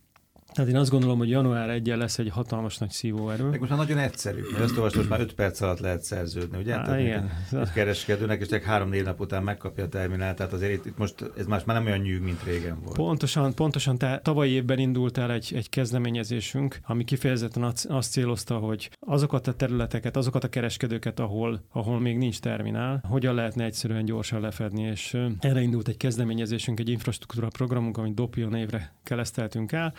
tehát 0.60 0.74
én 0.74 0.80
azt 0.80 0.92
gondolom, 0.92 1.18
hogy 1.18 1.30
január 1.30 1.70
1 1.70 1.88
lesz 1.88 2.18
egy 2.18 2.30
hatalmas 2.30 2.78
nagy 2.78 2.90
szívóerő. 2.90 3.44
Meg 3.44 3.60
most 3.60 3.72
már 3.72 3.80
nagyon 3.80 3.98
egyszerű, 3.98 4.42
mert 4.52 4.64
ezt 4.64 4.78
olvastam, 4.78 5.02
hogy 5.02 5.10
már 5.10 5.20
5 5.20 5.34
perc 5.34 5.62
alatt 5.62 5.80
lehet 5.80 6.02
szerződni, 6.02 6.58
ugye? 6.58 6.74
Á, 6.74 6.84
tehát 6.84 7.00
igen. 7.00 7.32
Egy 7.52 7.72
kereskedőnek, 7.74 8.42
és 8.42 8.48
csak 8.48 8.64
3-4 8.68 9.04
nap 9.04 9.20
után 9.20 9.44
megkapja 9.44 9.84
a 9.84 9.88
terminált, 9.88 10.36
tehát 10.36 10.54
azért 10.54 10.72
itt, 10.72 10.86
itt 10.86 10.98
most 10.98 11.32
ez 11.38 11.46
más 11.46 11.64
már 11.64 11.76
nem 11.76 11.86
olyan 11.86 12.00
nyűg, 12.00 12.22
mint 12.22 12.44
régen 12.44 12.80
volt. 12.84 12.96
Pontosan, 12.96 13.54
pontosan. 13.54 13.98
Tehát 13.98 14.24
tavalyi 14.24 14.52
évben 14.52 14.80
indult 14.80 15.18
el 15.18 15.32
egy, 15.32 15.52
egy 15.56 15.70
kezdeményezésünk, 15.70 16.80
ami 16.84 17.04
kifejezetten 17.04 17.74
azt 17.88 18.12
célozta, 18.12 18.58
hogy 18.58 18.90
azokat 19.00 19.48
a 19.48 19.54
területeket, 19.54 20.18
azokat 20.18 20.44
a 20.44 20.50
kereskedőket, 20.50 21.20
ahol, 21.20 21.62
ahol 21.72 22.00
még 22.00 22.18
nincs 22.18 22.40
terminál, 22.40 23.04
hogyan 23.10 23.36
lehetne 23.36 23.64
egyszerűen 23.64 24.06
gyorsan 24.06 24.42
lefedni, 24.42 24.82
és 24.82 25.18
erre 25.40 25.62
indult 25.62 25.88
egy 25.88 25.98
kezdeményezésünk, 25.98 26.80
egy 26.80 26.90
infrastruktúra 26.90 27.48
programunk, 27.48 27.98
amit 27.98 28.14
Dopio 28.14 28.50
névre 28.50 28.94
kereszteltünk 29.04 29.72
el. 29.72 29.94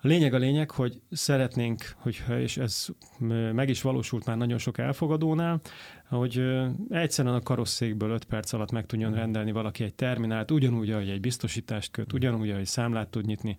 Lényeg 0.00 0.34
a 0.34 0.38
lényeg, 0.38 0.70
hogy 0.70 1.00
szeretnénk, 1.10 1.94
hogyha, 1.96 2.40
és 2.40 2.56
ez 2.56 2.86
meg 3.52 3.68
is 3.68 3.82
valósult 3.82 4.26
már 4.26 4.36
nagyon 4.36 4.58
sok 4.58 4.78
elfogadónál, 4.78 5.60
hogy 6.08 6.42
egyszerűen 6.90 7.34
a 7.34 7.40
karosszékből 7.40 8.10
5 8.10 8.24
perc 8.24 8.52
alatt 8.52 8.70
meg 8.70 8.86
tudjon 8.86 9.14
rendelni 9.14 9.52
valaki 9.52 9.84
egy 9.84 9.94
terminált, 9.94 10.50
ugyanúgy, 10.50 10.90
ahogy 10.90 11.08
egy 11.08 11.20
biztosítást 11.20 11.90
köt, 11.90 12.12
ugyanúgy, 12.12 12.50
ahogy 12.50 12.66
számlát 12.66 13.08
tud 13.08 13.26
nyitni, 13.26 13.56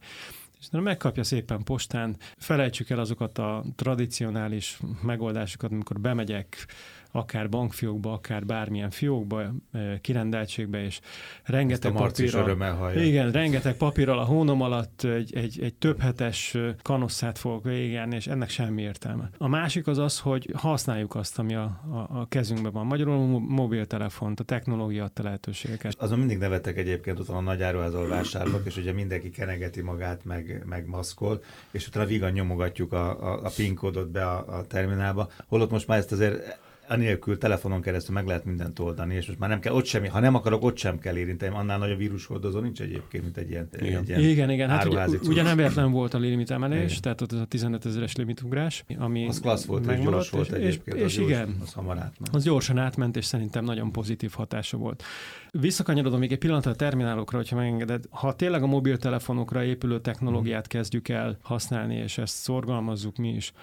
és 0.59 0.67
megkapja 0.71 1.23
szépen 1.23 1.63
postán, 1.63 2.15
felejtsük 2.37 2.89
el 2.89 2.99
azokat 2.99 3.37
a 3.37 3.63
tradicionális 3.75 4.79
megoldásokat, 5.01 5.71
amikor 5.71 5.99
bemegyek 5.99 6.67
akár 7.11 7.49
bankfiókba, 7.49 8.13
akár 8.13 8.45
bármilyen 8.45 8.89
fiókba, 8.89 9.41
eh, 9.71 9.97
kirendeltségbe, 10.01 10.83
és 10.83 10.99
rengeteg 11.43 11.91
papírral, 11.91 12.95
igen, 12.95 13.31
rengeteg 13.31 13.75
papírral 13.75 14.19
a 14.19 14.23
hónom 14.23 14.61
alatt 14.61 15.03
egy, 15.03 15.35
egy, 15.35 15.59
egy 15.61 15.73
több 15.73 15.99
hetes 15.99 16.55
eh, 16.55 16.73
kanosszát 16.81 17.37
fogok 17.37 17.63
végigjárni, 17.63 18.15
és 18.15 18.27
ennek 18.27 18.49
semmi 18.49 18.81
értelme. 18.81 19.29
A 19.37 19.47
másik 19.47 19.87
az 19.87 19.97
az, 19.97 20.19
hogy 20.19 20.51
használjuk 20.53 21.15
azt, 21.15 21.39
ami 21.39 21.55
a, 21.55 21.63
a, 21.91 22.19
a 22.19 22.25
kezünkben 22.29 22.71
van. 22.71 22.85
Magyarul 22.85 23.39
mobiltelefont, 23.39 24.39
a 24.39 24.43
technológia 24.43 25.03
adta 25.03 25.23
lehetőségeket. 25.23 25.95
Azon 25.97 26.19
mindig 26.19 26.37
nevetek 26.37 26.77
egyébként, 26.77 27.19
ott 27.19 27.29
a 27.29 27.39
nagy 27.39 27.61
áruházal 27.61 28.07
vásárlok, 28.07 28.65
és 28.65 28.77
ugye 28.77 28.93
mindenki 28.93 29.29
kenegeti 29.29 29.81
magát, 29.81 30.25
meg, 30.25 30.56
meg 30.65 30.87
maszkol, 30.87 31.43
és 31.71 31.87
utána 31.87 32.05
vigan 32.05 32.31
nyomogatjuk 32.31 32.93
a, 32.93 33.33
a, 33.33 33.39
a 33.43 33.51
PIN 33.55 33.75
kódot 33.75 34.09
be 34.09 34.25
a, 34.25 34.57
a 34.57 34.67
terminálba, 34.67 35.29
holott 35.47 35.71
most 35.71 35.87
már 35.87 35.97
ezt 35.97 36.11
azért 36.11 36.59
anélkül 36.87 37.37
telefonon 37.37 37.81
keresztül 37.81 38.13
meg 38.13 38.25
lehet 38.25 38.45
mindent 38.45 38.79
oldani, 38.79 39.15
és 39.15 39.27
most 39.27 39.39
már 39.39 39.49
nem 39.49 39.59
kell 39.59 39.73
ott 39.73 39.85
semmi, 39.85 40.07
ha 40.07 40.19
nem 40.19 40.35
akarok, 40.35 40.63
ott 40.63 40.77
sem 40.77 40.99
kell 40.99 41.17
érinteni, 41.17 41.55
annál 41.55 41.77
nagyobb 41.77 41.97
vírushordozó 41.97 42.59
nincs 42.59 42.81
egyébként, 42.81 43.23
mint 43.23 43.37
egy 43.37 43.49
ilyen, 43.49 43.69
igen. 43.79 43.99
egy 43.99 44.07
ilyen 44.07 44.19
Igen, 44.21 44.49
igen, 44.49 44.69
hát 44.69 44.85
ugye, 44.85 45.07
ugye 45.23 45.41
nem 45.41 45.55
véletlen 45.55 45.91
volt 45.91 46.13
a 46.13 46.17
limit 46.17 46.51
emelés, 46.51 46.89
igen. 46.89 47.01
tehát 47.01 47.21
ott 47.21 47.31
az 47.31 47.39
a 47.39 47.45
15 47.45 47.85
ezeres 47.85 48.15
limitugrás, 48.15 48.83
ami 48.97 49.27
Az 49.27 49.39
klassz 49.39 49.65
volt, 49.65 49.91
és 49.91 49.99
gyors 49.99 50.29
volt 50.29 50.51
egyébként. 50.51 50.97
És, 50.97 51.03
és 51.03 51.17
az 51.17 51.23
igen, 51.23 51.45
gyors, 51.45 51.57
az 51.61 51.73
hamar 51.73 51.97
átment. 51.97 52.35
Az 52.35 52.43
gyorsan 52.43 52.77
átment, 52.77 53.17
és 53.17 53.25
szerintem 53.25 53.63
nagyon 53.63 53.91
pozitív 53.91 54.31
hatása 54.33 54.77
volt. 54.77 55.03
Visszakanyarodom 55.51 56.19
még 56.19 56.31
egy 56.31 56.37
pillanatra 56.37 56.71
a 56.71 56.75
terminálokra, 56.75 57.37
hogyha 57.37 57.55
megengeded. 57.55 58.03
Ha 58.09 58.35
tényleg 58.35 58.63
a 58.63 58.67
mobiltelefonokra 58.67 59.63
épülő 59.63 59.99
technológiát 59.99 60.67
kezdjük 60.67 61.09
el 61.09 61.37
használni, 61.41 61.95
és 61.95 62.17
ezt 62.17 62.35
szorgalmazzuk 62.35 63.17
mi 63.17 63.29
is, 63.29 63.53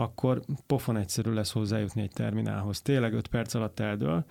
akkor 0.00 0.40
pofon 0.66 0.96
egyszerű 0.96 1.32
lesz 1.32 1.52
hozzájutni 1.52 2.02
egy 2.02 2.10
terminálhoz. 2.10 2.82
Tényleg 2.82 3.12
5 3.12 3.26
perc 3.26 3.54
alatt 3.54 3.80
eldől, 3.80 4.24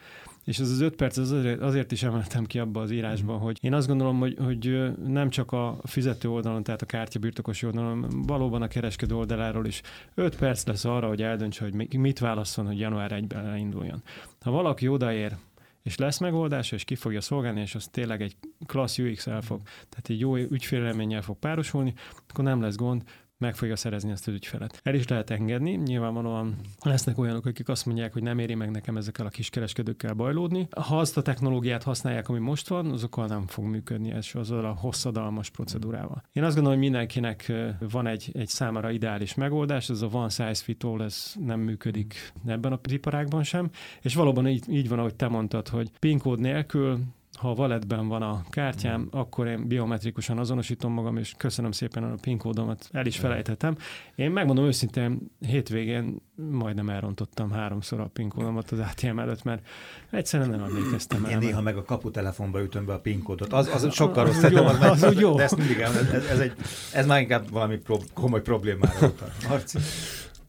és 0.43 0.59
ez 0.59 0.71
az 0.71 0.79
öt 0.79 0.95
perc 0.95 1.17
az 1.17 1.31
azért, 1.31 1.61
azért 1.61 1.91
is 1.91 2.03
emeltem 2.03 2.45
ki 2.45 2.59
abba 2.59 2.81
az 2.81 2.91
írásban, 2.91 3.39
hogy 3.39 3.57
én 3.61 3.73
azt 3.73 3.87
gondolom, 3.87 4.19
hogy, 4.19 4.37
hogy 4.43 4.91
nem 5.07 5.29
csak 5.29 5.51
a 5.51 5.77
fizető 5.83 6.29
oldalon, 6.29 6.63
tehát 6.63 6.81
a 6.81 6.85
kártya 6.85 7.19
birtokosi 7.19 7.65
oldalon, 7.65 8.05
valóban 8.27 8.61
a 8.61 8.67
kereskedő 8.67 9.15
oldaláról 9.15 9.65
is 9.65 9.81
öt 10.13 10.35
perc 10.35 10.65
lesz 10.65 10.85
arra, 10.85 11.07
hogy 11.07 11.21
eldöntse, 11.21 11.63
hogy 11.63 11.99
mit 11.99 12.19
válasszon, 12.19 12.65
hogy 12.65 12.79
január 12.79 13.11
1-ben 13.13 13.57
induljon. 13.57 14.03
Ha 14.41 14.51
valaki 14.51 14.87
odaér 14.87 15.35
és 15.83 15.97
lesz 15.97 16.17
megoldása, 16.17 16.75
és 16.75 16.83
ki 16.83 16.95
fogja 16.95 17.21
szolgálni, 17.21 17.61
és 17.61 17.75
az 17.75 17.87
tényleg 17.87 18.21
egy 18.21 18.35
klassz 18.65 18.97
UX 18.97 19.27
el 19.27 19.41
fog, 19.41 19.61
tehát 19.63 20.09
egy 20.09 20.19
jó 20.19 20.35
ügyfélelménnyel 20.35 21.21
fog 21.21 21.37
párosulni, 21.37 21.93
akkor 22.27 22.43
nem 22.43 22.61
lesz 22.61 22.75
gond, 22.75 23.03
meg 23.37 23.55
fogja 23.55 23.75
szerezni 23.75 24.11
ezt 24.11 24.27
az 24.27 24.33
ügyfelet. 24.33 24.79
El 24.83 24.95
is 24.95 25.07
lehet 25.07 25.29
engedni, 25.29 25.71
nyilvánvalóan 25.71 26.55
lesznek 26.81 27.17
olyanok, 27.17 27.45
akik 27.45 27.69
azt 27.69 27.85
mondják, 27.85 28.13
hogy 28.13 28.23
nem 28.23 28.39
éri 28.39 28.55
meg 28.55 28.71
nekem 28.71 28.97
ezekkel 28.97 29.25
a 29.25 29.29
kiskereskedőkkel 29.29 30.13
bajlódni. 30.13 30.67
Ha 30.81 30.99
azt 30.99 31.17
a 31.17 31.21
technológiát 31.21 31.83
használják, 31.83 32.29
ami 32.29 32.39
most 32.39 32.67
van, 32.67 32.91
azokkal 32.91 33.25
nem 33.25 33.47
fog 33.47 33.65
működni 33.65 34.11
ez 34.11 34.27
azzal 34.33 34.65
a 34.65 34.73
hosszadalmas 34.79 35.49
procedúrával. 35.49 36.23
Én 36.31 36.43
azt 36.43 36.55
gondolom, 36.55 36.79
hogy 36.79 36.89
mindenkinek 36.89 37.51
van 37.79 38.07
egy, 38.07 38.29
egy 38.33 38.47
számára 38.47 38.91
ideális 38.91 39.33
megoldás, 39.33 39.89
ez 39.89 40.01
a 40.01 40.07
one 40.11 40.29
size 40.29 40.63
fit 40.63 40.83
all, 40.83 41.03
ez 41.03 41.33
nem 41.45 41.59
működik 41.59 42.31
ebben 42.45 42.71
a 42.73 42.79
iparágban 42.89 43.43
sem, 43.43 43.69
és 44.01 44.15
valóban 44.15 44.47
így, 44.47 44.69
így 44.69 44.89
van, 44.89 44.99
ahogy 44.99 45.15
te 45.15 45.27
mondtad, 45.27 45.67
hogy 45.67 45.91
PIN 45.99 46.19
kód 46.19 46.39
nélkül 46.39 46.99
ha 47.37 47.49
a 47.49 47.53
valetben 47.53 48.07
van 48.07 48.21
a 48.21 48.43
kártyám, 48.49 49.01
mm. 49.01 49.19
akkor 49.19 49.47
én 49.47 49.67
biometrikusan 49.67 50.37
azonosítom 50.37 50.93
magam, 50.93 51.17
és 51.17 51.33
köszönöm 51.37 51.71
szépen 51.71 52.03
a 52.03 52.15
PIN 52.21 52.37
kódomat, 52.37 52.89
el 52.91 53.05
is 53.05 53.17
felejtettem. 53.17 53.77
Én 54.15 54.31
megmondom 54.31 54.65
őszintén, 54.65 55.31
hétvégén 55.39 56.21
majdnem 56.35 56.89
elrontottam 56.89 57.51
háromszor 57.51 57.99
a 57.99 58.09
PIN 58.13 58.29
kódomat 58.29 58.71
az 58.71 58.79
ATM 58.79 59.19
előtt, 59.19 59.43
mert 59.43 59.67
egyszerűen 60.09 60.49
nem 60.49 60.63
emlékeztem 60.63 61.25
el. 61.25 61.31
Én 61.31 61.37
néha 61.37 61.61
meg 61.61 61.77
a 61.77 61.83
kaputelefonba 61.83 62.61
ütöm 62.61 62.85
be 62.85 62.93
a 62.93 62.99
PIN 62.99 63.23
kódot. 63.23 63.53
Az, 63.53 63.67
az 63.67 63.93
sokkal 63.93 64.25
rossz. 64.25 64.43
Az, 64.43 64.51
jó, 64.51 64.65
az, 64.65 64.81
az, 64.81 65.03
az, 65.03 65.19
jó. 65.19 65.35
De 65.35 65.43
ezt 65.43 65.57
mindig 65.57 65.79
el, 65.79 65.91
ez, 65.93 66.25
ez, 66.25 66.39
egy, 66.39 66.53
ez 66.93 67.05
már 67.05 67.21
inkább 67.21 67.49
valami 67.49 67.77
pro, 67.77 67.97
komoly 68.13 68.41
problémára 68.41 69.07
utal. 69.07 69.31
Marci. 69.49 69.77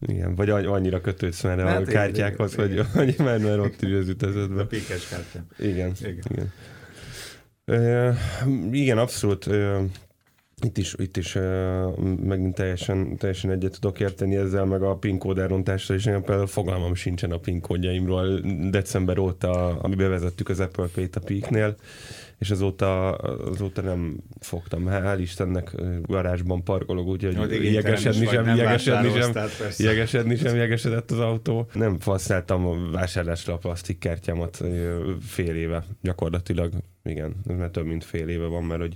Igen, 0.07 0.35
vagy 0.35 0.49
annyira 0.49 1.01
kötődsz 1.01 1.43
már 1.43 1.59
hát 1.59 1.87
a 1.87 1.91
kártyákhoz, 1.91 2.55
hogy, 2.55 2.81
hogy 2.93 3.15
már, 3.17 3.37
már 3.37 3.59
ott 3.59 3.81
ülj 3.81 3.97
az 3.97 4.07
ütezetben. 4.07 4.59
A 4.59 4.67
pékes 4.67 5.07
kártya. 5.07 5.39
Igen, 5.57 5.91
igen. 5.99 6.23
igen. 6.29 6.51
Igen, 8.71 8.97
abszolút. 8.97 9.49
Itt 10.61 10.77
is, 10.77 10.95
itt 10.97 11.17
is 11.17 11.35
uh, 11.35 11.97
megint 12.25 12.55
teljesen, 12.55 13.17
teljesen 13.17 13.51
egyet 13.51 13.71
tudok 13.79 13.99
érteni 13.99 14.35
ezzel, 14.35 14.65
meg 14.65 14.81
a 14.83 14.95
PIN 14.95 15.17
kód 15.17 15.37
elrontással, 15.37 15.95
és 15.95 16.03
nekem 16.03 16.23
például 16.23 16.47
fogalmam 16.47 16.95
sincsen 16.95 17.31
a 17.31 17.37
PIN 17.37 17.61
kódjaimról. 17.61 18.39
December 18.69 19.17
óta, 19.17 19.79
ami 19.79 19.95
bevezettük 19.95 20.49
az 20.49 20.59
Apple 20.59 20.87
Pay-t 20.93 21.15
a 21.15 21.19
Peaknél, 21.19 21.75
és 22.39 22.51
azóta, 22.51 23.15
azóta 23.15 23.81
nem 23.81 24.17
fogtam. 24.39 24.85
Hál' 24.87 25.17
Istennek 25.19 25.75
garázsban 26.01 26.63
parkolok, 26.63 27.07
úgyhogy 27.07 27.73
jegesedni 27.73 28.25
sem, 28.25 28.55
jegesedni 28.55 29.21
sem, 29.21 29.49
jegesedni 29.77 30.35
sem 30.35 30.55
jegesedett 30.55 31.11
az 31.11 31.19
autó. 31.19 31.69
Nem 31.73 31.97
használtam 32.05 32.65
a 32.65 32.91
vásárlásra 32.91 33.53
a 33.53 33.57
plastikkártyámat 33.57 34.63
fél 35.21 35.55
éve 35.55 35.83
gyakorlatilag. 36.01 36.71
Igen, 37.03 37.35
ez 37.47 37.55
már 37.55 37.69
több 37.69 37.85
mint 37.85 38.03
fél 38.03 38.27
éve 38.27 38.45
van, 38.45 38.63
mert 38.63 38.81
hogy 38.81 38.95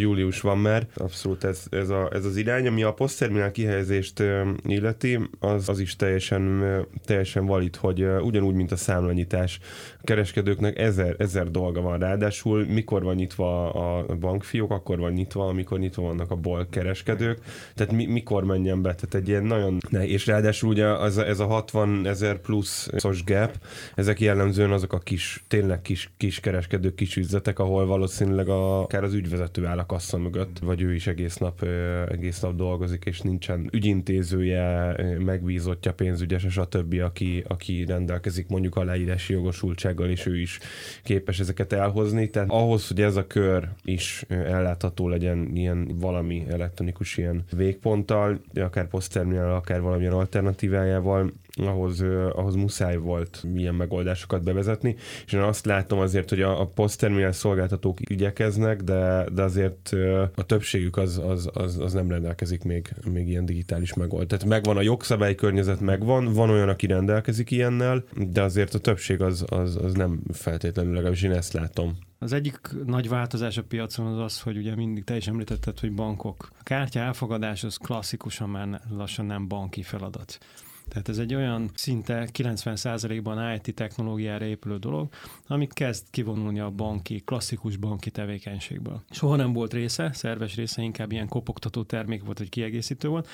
július 0.00 0.40
van 0.40 0.58
már. 0.58 0.86
Abszolút 0.94 1.44
ez, 1.44 1.62
ez, 1.70 1.88
a, 1.88 2.10
ez 2.12 2.24
az 2.24 2.36
irány, 2.36 2.66
ami 2.66 2.82
a 2.82 2.92
posztterminál 2.92 3.50
kihelyezést 3.50 4.22
illeti, 4.66 5.18
az, 5.38 5.68
az 5.68 5.78
is 5.78 5.96
teljesen, 5.96 6.64
teljesen 7.04 7.46
valid, 7.46 7.76
hogy 7.76 8.04
ugyanúgy, 8.20 8.54
mint 8.54 8.72
a 8.72 8.76
számlanyítás, 8.76 9.58
a 10.00 10.04
kereskedőknek 10.04 10.78
ezer, 10.78 11.14
ezer 11.18 11.50
dolga 11.50 11.80
van. 11.80 11.98
Ráadásul 11.98 12.47
mikor 12.56 13.02
van 13.02 13.14
nyitva 13.14 13.72
a 13.72 14.16
bankfiók, 14.16 14.70
akkor 14.70 14.98
van 14.98 15.12
nyitva, 15.12 15.48
amikor 15.48 15.78
nyitva 15.78 16.02
vannak 16.02 16.30
a 16.30 16.36
bolk 16.36 16.70
kereskedők, 16.70 17.38
tehát 17.74 17.92
mi, 17.92 18.06
mikor 18.06 18.44
menjen 18.44 18.82
be, 18.82 18.94
tehát 18.94 19.14
egy 19.14 19.28
ilyen 19.28 19.44
nagyon 19.44 19.78
nehéz. 19.90 20.10
És 20.10 20.26
ráadásul 20.26 20.68
ugye 20.68 20.86
az, 20.86 21.18
ez 21.18 21.40
a 21.40 21.46
60 21.46 22.06
ezer 22.06 22.40
plusz 22.40 22.88
szos 22.96 23.24
gap, 23.24 23.58
ezek 23.94 24.20
jellemzően 24.20 24.72
azok 24.72 24.92
a 24.92 24.98
kis, 24.98 25.44
tényleg 25.48 25.82
kis, 25.82 26.10
kis 26.16 26.40
kereskedők, 26.40 26.94
kis 26.94 27.16
üzletek, 27.16 27.58
ahol 27.58 27.86
valószínűleg 27.86 28.48
a, 28.48 28.82
akár 28.82 29.04
az 29.04 29.14
ügyvezető 29.14 29.66
áll 29.66 29.78
a 29.78 29.86
kassa 29.86 30.18
mögött, 30.18 30.58
vagy 30.58 30.82
ő 30.82 30.94
is 30.94 31.06
egész 31.06 31.36
nap, 31.36 31.62
egész 32.08 32.40
nap 32.40 32.56
dolgozik, 32.56 33.04
és 33.04 33.20
nincsen 33.20 33.68
ügyintézője, 33.72 34.96
megbízottja, 35.24 35.92
pénzügyes, 35.92 36.44
és 36.44 36.56
a 36.56 36.66
többi, 36.66 37.00
aki, 37.00 37.44
aki 37.48 37.84
rendelkezik 37.84 38.48
mondjuk 38.48 38.76
a 38.76 38.84
leírási 38.84 39.32
jogosultsággal, 39.32 40.08
és 40.08 40.26
ő 40.26 40.40
is 40.40 40.58
képes 41.02 41.40
ezeket 41.40 41.72
elhozni. 41.72 42.28
Tehát 42.38 42.62
ahhoz, 42.62 42.88
hogy 42.88 43.00
ez 43.00 43.16
a 43.16 43.26
kör 43.26 43.68
is 43.84 44.24
ellátható 44.28 45.08
legyen 45.08 45.50
ilyen 45.54 45.96
valami 46.00 46.46
elektronikus 46.50 47.16
ilyen 47.16 47.44
végponttal, 47.56 48.40
akár 48.54 48.88
posztterminál, 48.88 49.54
akár 49.54 49.80
valamilyen 49.80 50.12
alternatívájával, 50.12 51.32
ahhoz, 51.56 52.04
ahhoz 52.32 52.54
muszáj 52.54 52.96
volt 52.96 53.44
milyen 53.52 53.74
megoldásokat 53.74 54.42
bevezetni, 54.42 54.96
és 55.26 55.32
én 55.32 55.40
azt 55.40 55.66
látom 55.66 55.98
azért, 55.98 56.28
hogy 56.28 56.42
a, 56.42 56.60
a 56.60 56.66
posztterminál 56.66 57.32
szolgáltatók 57.32 58.10
igyekeznek, 58.10 58.82
de, 58.82 59.24
de 59.32 59.42
azért 59.42 59.90
a 60.34 60.42
többségük 60.42 60.96
az, 60.96 61.20
az, 61.24 61.50
az, 61.52 61.78
az 61.78 61.92
nem 61.92 62.10
rendelkezik 62.10 62.64
még, 62.64 62.94
még 63.12 63.28
ilyen 63.28 63.44
digitális 63.44 63.94
megold. 63.94 64.26
Tehát 64.26 64.44
megvan 64.44 64.76
a 64.76 64.82
jogszabálykörnyezet, 64.82 65.80
megvan, 65.80 66.32
van 66.32 66.50
olyan, 66.50 66.68
aki 66.68 66.86
rendelkezik 66.86 67.50
ilyennel, 67.50 68.04
de 68.30 68.42
azért 68.42 68.74
a 68.74 68.78
többség 68.78 69.22
az, 69.22 69.44
az, 69.46 69.76
az 69.76 69.94
nem 69.94 70.20
feltétlenül, 70.32 70.92
legalábbis 70.92 71.22
én 71.22 71.32
ezt 71.32 71.52
látom. 71.52 71.98
Az 72.20 72.32
egyik 72.32 72.60
nagy 72.84 73.08
változás 73.08 73.56
a 73.56 73.62
piacon 73.62 74.06
az 74.06 74.18
az, 74.18 74.40
hogy 74.40 74.56
ugye 74.56 74.74
mindig 74.74 75.04
te 75.04 75.16
is 75.16 75.26
említetted, 75.26 75.78
hogy 75.78 75.92
bankok. 75.92 76.48
A 76.58 76.62
kártya 76.62 77.00
elfogadás 77.00 77.64
az 77.64 77.76
klasszikusan 77.76 78.50
már 78.50 78.80
lassan 78.90 79.26
nem 79.26 79.48
banki 79.48 79.82
feladat. 79.82 80.38
Tehát 80.88 81.08
ez 81.08 81.18
egy 81.18 81.34
olyan 81.34 81.70
szinte 81.74 82.28
90%-ban 82.32 83.54
IT 83.54 83.74
technológiára 83.74 84.44
épülő 84.44 84.76
dolog, 84.76 85.08
ami 85.46 85.66
kezd 85.66 86.06
kivonulni 86.10 86.60
a 86.60 86.70
banki, 86.70 87.22
klasszikus 87.24 87.76
banki 87.76 88.10
tevékenységből. 88.10 89.02
Soha 89.10 89.36
nem 89.36 89.52
volt 89.52 89.72
része, 89.72 90.10
szerves 90.12 90.54
része, 90.56 90.82
inkább 90.82 91.12
ilyen 91.12 91.28
kopogtató 91.28 91.82
termék 91.82 92.24
volt, 92.24 92.38
vagy 92.38 92.48
kiegészítő 92.48 93.08
volt, 93.08 93.28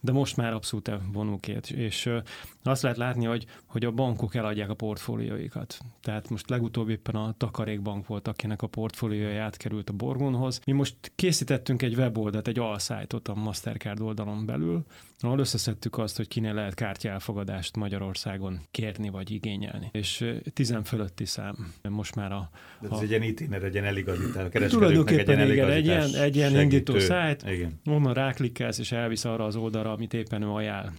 de 0.00 0.12
most 0.12 0.36
már 0.36 0.52
abszolút 0.52 0.90
vonul 1.12 1.40
ki. 1.40 1.56
És 1.74 2.10
azt 2.66 2.82
lehet 2.82 2.98
látni, 2.98 3.24
hogy, 3.24 3.46
hogy 3.66 3.84
a 3.84 3.90
bankok 3.90 4.34
eladják 4.34 4.70
a 4.70 4.74
portfólióikat. 4.74 5.78
Tehát 6.00 6.30
most 6.30 6.50
legutóbb 6.50 6.88
éppen 6.88 7.14
a 7.14 7.34
Takarékbank 7.36 8.06
volt, 8.06 8.28
akinek 8.28 8.62
a 8.62 8.66
portfóliója 8.66 9.42
átkerült 9.42 9.90
a 9.90 9.92
Borgonhoz. 9.92 10.60
Mi 10.64 10.72
most 10.72 10.96
készítettünk 11.14 11.82
egy 11.82 11.94
weboldalt, 11.94 12.48
egy 12.48 12.58
alszájtot 12.58 13.28
a 13.28 13.34
Mastercard 13.34 14.00
oldalon 14.00 14.46
belül, 14.46 14.84
ahol 15.20 15.38
összeszedtük 15.38 15.98
azt, 15.98 16.16
hogy 16.16 16.28
kinél 16.28 16.54
lehet 16.54 16.74
kártya 16.74 17.08
elfogadást 17.08 17.76
Magyarországon 17.76 18.60
kérni 18.70 19.08
vagy 19.08 19.30
igényelni. 19.30 19.88
És 19.92 20.24
tizen 20.52 20.84
fölötti 20.84 21.24
szám 21.24 21.74
most 21.88 22.14
már 22.14 22.32
a... 22.32 22.50
De 22.80 22.88
ez 22.90 22.98
a... 22.98 23.02
egy 23.02 23.10
ilyen 23.10 23.22
itiner, 23.22 23.62
egy 23.62 23.72
ilyen 23.72 23.84
eligazítás. 23.84 24.70
Tulajdonképpen 24.70 25.38
egy 25.38 25.50
igen, 25.50 25.70
egy 25.70 25.86
ilyen, 25.86 26.14
egy 26.14 26.36
ilyen 26.36 26.60
indító 26.60 26.98
szájt, 26.98 27.44
onnan 27.84 28.14
ráklikkelsz 28.14 28.78
és 28.78 28.92
elvisz 28.92 29.24
arra 29.24 29.44
az 29.44 29.56
oldalra, 29.56 29.92
amit 29.92 30.14
éppen 30.14 30.42
ő 30.42 30.48
ajánl. 30.48 30.92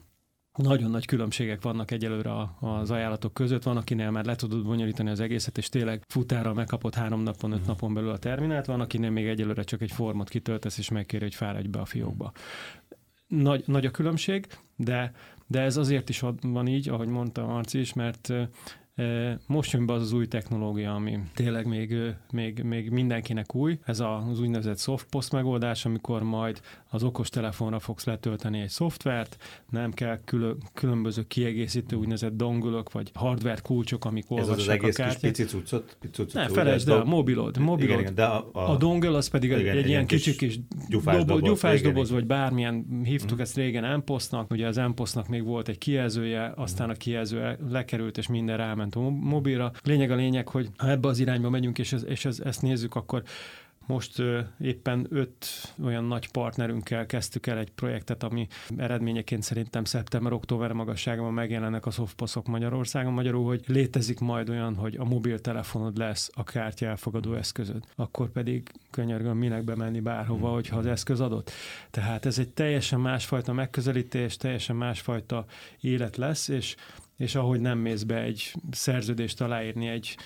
Nagyon 0.58 0.92
nagy 0.92 1.06
különbségek 1.06 1.62
vannak 1.62 1.92
egyelőre 1.92 2.32
az 2.60 2.92
ajánlatok 2.92 3.34
között. 3.34 3.64
Van, 3.64 3.78
akinél 3.78 4.12
már 4.12 4.26
le 4.26 4.36
tudod 4.36 4.66
bonyolítani 4.66 5.10
az 5.10 5.20
egészet, 5.20 5.58
és 5.58 5.70
tényleg 5.70 6.04
futára 6.08 6.54
megkapott 6.54 6.96
három 6.96 7.22
napon, 7.22 7.52
öt 7.52 7.60
mhm. 7.60 7.68
napon 7.68 7.94
belül 7.94 8.10
a 8.10 8.18
terminált. 8.18 8.66
Van, 8.66 8.82
akinél 8.82 9.10
még 9.10 9.28
egyelőre 9.28 9.64
csak 9.64 9.82
egy 9.82 9.92
formot 9.92 10.30
kitöltesz, 10.30 10.78
és 10.78 10.90
megkéri, 10.90 11.24
hogy 11.24 11.36
fáradj 11.36 11.68
be 11.68 11.80
a 11.80 11.86
fiókba 11.86 12.32
nagy, 13.28 13.64
nagy 13.66 13.86
a 13.86 13.92
különbség, 13.92 14.48
de, 14.76 15.12
de 15.48 15.62
ez 15.62 15.78
azért 15.78 16.10
is 16.10 16.24
van 16.42 16.68
így, 16.68 16.90
ahogy 16.90 17.08
mondta 17.08 17.46
Marci 17.46 17.80
is, 17.80 17.94
mert 17.94 18.34
most 19.48 19.72
jön 19.72 19.86
be 19.86 19.94
az 19.94 20.01
az 20.01 20.12
új 20.12 20.27
technológia, 20.27 20.96
ami 20.96 21.20
tényleg 21.34 21.66
még, 21.66 21.96
még, 22.32 22.63
még 22.63 22.89
mindenkinek 22.89 23.56
új. 23.56 23.80
Ez 23.84 24.00
az 24.00 24.39
úgynevezett 24.39 24.80
soft 24.80 25.08
post 25.10 25.32
megoldás, 25.32 25.86
amikor 25.86 26.24
majd 26.24 26.62
az 26.89 27.04
okos 27.04 27.30
telefonra 27.30 27.80
fogsz 27.80 28.06
letölteni 28.06 28.60
egy 28.60 28.70
szoftvert, 28.70 29.38
nem 29.70 29.94
kell 29.94 30.20
külön, 30.25 30.58
különböző 30.74 31.27
kiegészítő 31.27 31.96
úgynevezett 31.96 32.36
dongulok, 32.38 32.92
vagy 32.92 33.12
hardware 33.13 33.60
kulcsok, 33.63 34.06
amik 34.06 34.32
olvassák 34.32 34.58
Ez 34.58 34.62
az 34.62 34.70
egész 34.70 35.00
a 35.00 35.04
kártyát. 35.04 35.20
kis 35.20 35.30
pici 35.30 35.44
cuccot? 35.44 35.98
cuccot 36.00 36.34
ne, 36.34 36.48
felejtsd 36.48 36.89
el, 36.89 37.01
a 37.01 37.04
mobilod. 37.04 37.58
mobilod. 37.58 37.89
Igen, 37.89 38.00
igen, 38.00 38.16
de 38.16 38.25
a, 38.25 38.50
a, 38.51 38.72
a 38.72 38.77
dongle 38.77 39.18
az 39.18 39.27
pedig 39.27 39.50
igen, 39.50 39.60
egy, 39.60 39.77
egy 39.77 39.88
ilyen 39.88 40.08
kicsi 40.08 40.36
kis 40.36 40.60
gyufás 40.89 41.25
doboz, 41.25 41.42
gyufás 41.42 41.82
doboz, 41.82 42.12
vagy 42.12 42.25
bármilyen, 42.25 43.01
hívtuk 43.04 43.30
hmm. 43.30 43.39
ezt 43.39 43.56
régen 43.56 43.84
Amposznak, 43.84 44.51
ugye 44.51 44.68
az 44.68 44.77
Amposznak 44.77 45.27
még 45.27 45.44
volt 45.44 45.68
egy 45.68 45.77
kijelzője, 45.77 46.54
aztán 46.56 46.89
a 46.89 46.94
kijelző 46.94 47.58
lekerült, 47.70 48.18
és 48.18 48.27
minden 48.27 48.58
ráment 48.58 48.87
mobilra. 49.10 49.72
Lényeg 49.84 50.12
a 50.12 50.15
lényeg, 50.15 50.48
hogy 50.48 50.70
ha 50.77 50.89
ebbe 50.89 51.08
az 51.08 51.20
irányba 51.20 51.50
megyünk, 51.50 51.79
és, 51.79 51.94
ez, 51.94 52.06
és 52.06 52.25
ez, 52.25 52.39
ezt 52.39 52.62
nézzük, 52.62 52.96
akkor 52.96 53.24
Most 53.88 54.22
éppen 54.60 55.08
öt 55.10 55.46
olyan 55.84 56.03
nagy 56.03 56.32
partnerünkkel 56.32 57.06
kezdtük 57.06 57.48
el 57.48 57.58
egy 57.58 57.72
projektet, 57.72 58.24
ami 58.24 58.48
eredményeként 58.77 59.44
szerintem 59.44 59.84
szeptember-október 59.84 60.72
magasságban 60.72 61.34
megjelennek 61.34 61.86
a 61.86 61.91
softpasszok 61.91 62.48
Magyarországon. 62.48 63.13
Magyarul, 63.13 63.46
hogy 63.46 63.63
létezik 63.67 64.20
majd 64.20 64.50
olyan, 64.50 64.75
hogy 64.75 64.96
a 64.96 65.03
mobiltelefonod 65.03 65.98
lesz 65.98 66.29
a 66.34 66.44
kártya 66.44 66.86
elfogadó 66.86 67.34
eszközöd. 67.34 67.84
Akkor 67.96 68.29
pedig 68.29 68.72
könyörgöm, 68.91 69.38
minek 69.38 69.63
bemenni 69.63 70.00
bárhova, 70.00 70.50
hogyha 70.50 70.77
az 70.77 70.86
eszköz 70.86 71.20
adott. 71.20 71.51
Tehát 71.91 72.25
ez 72.25 72.39
egy 72.39 72.50
teljesen 72.50 73.00
másfajta 73.00 73.53
megközelítés, 73.53 74.38
teljesen 74.38 74.75
másfajta 74.75 75.46
élet 75.82 76.17
lesz, 76.17 76.48
és, 76.48 76.75
és 77.17 77.36
ahogy 77.36 77.59
nem 77.59 77.77
mész 77.77 78.03
be 78.03 78.21
egy 78.21 78.53
szerződést 78.71 79.41
aláírni 79.41 79.88
egy 79.88 80.17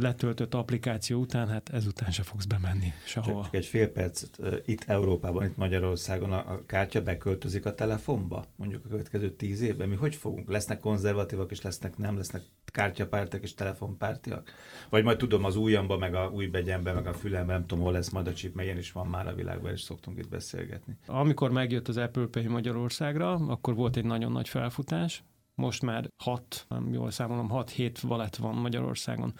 letöltött 0.00 0.54
applikáció 0.54 1.20
után, 1.20 1.48
hát 1.48 1.68
ezután 1.68 2.10
se 2.10 2.22
fogsz 2.22 2.44
bemenni 2.44 2.92
sehova. 3.04 3.42
Csak 3.42 3.54
egy 3.54 3.66
fél 3.66 3.88
perc, 3.88 4.22
itt 4.64 4.84
Európában, 4.86 5.44
itt 5.44 5.56
Magyarországon 5.56 6.32
a, 6.32 6.64
kártya 6.66 7.02
beköltözik 7.02 7.66
a 7.66 7.74
telefonba, 7.74 8.44
mondjuk 8.56 8.84
a 8.84 8.88
következő 8.88 9.30
tíz 9.30 9.60
évben. 9.60 9.88
Mi 9.88 9.94
hogy 9.94 10.14
fogunk? 10.14 10.50
Lesznek 10.50 10.80
konzervatívak, 10.80 11.50
és 11.50 11.62
lesznek 11.62 11.96
nem, 11.96 12.16
lesznek 12.16 12.42
kártyapártiak 12.64 13.42
és 13.42 13.54
telefonpártiak? 13.54 14.52
Vagy 14.88 15.04
majd 15.04 15.16
tudom 15.16 15.44
az 15.44 15.56
ujjamba, 15.56 15.98
meg 15.98 16.14
a 16.14 16.30
új 16.34 16.46
begyenbe, 16.46 16.92
meg 16.92 17.06
a 17.06 17.12
fülembe, 17.12 17.52
nem 17.52 17.66
tudom, 17.66 17.84
hol 17.84 17.92
lesz 17.92 18.10
majd 18.10 18.26
a 18.26 18.32
chip, 18.32 18.54
mert 18.54 18.66
ilyen 18.66 18.78
is 18.78 18.92
van 18.92 19.06
már 19.06 19.26
a 19.26 19.34
világban, 19.34 19.72
és 19.72 19.80
szoktunk 19.80 20.18
itt 20.18 20.28
beszélgetni. 20.28 20.96
Amikor 21.06 21.50
megjött 21.50 21.88
az 21.88 21.96
Apple 21.96 22.26
Pay 22.26 22.46
Magyarországra, 22.46 23.32
akkor 23.32 23.74
volt 23.74 23.96
egy 23.96 24.04
nagyon 24.04 24.32
nagy 24.32 24.48
felfutás, 24.48 25.24
most 25.56 25.82
már 25.82 26.10
hat, 26.16 26.66
nem 26.68 26.92
jól 26.92 27.10
számolom, 27.10 27.48
hat 27.48 27.70
hét 27.70 28.00
valet 28.00 28.36
van 28.36 28.54
Magyarországon, 28.54 29.34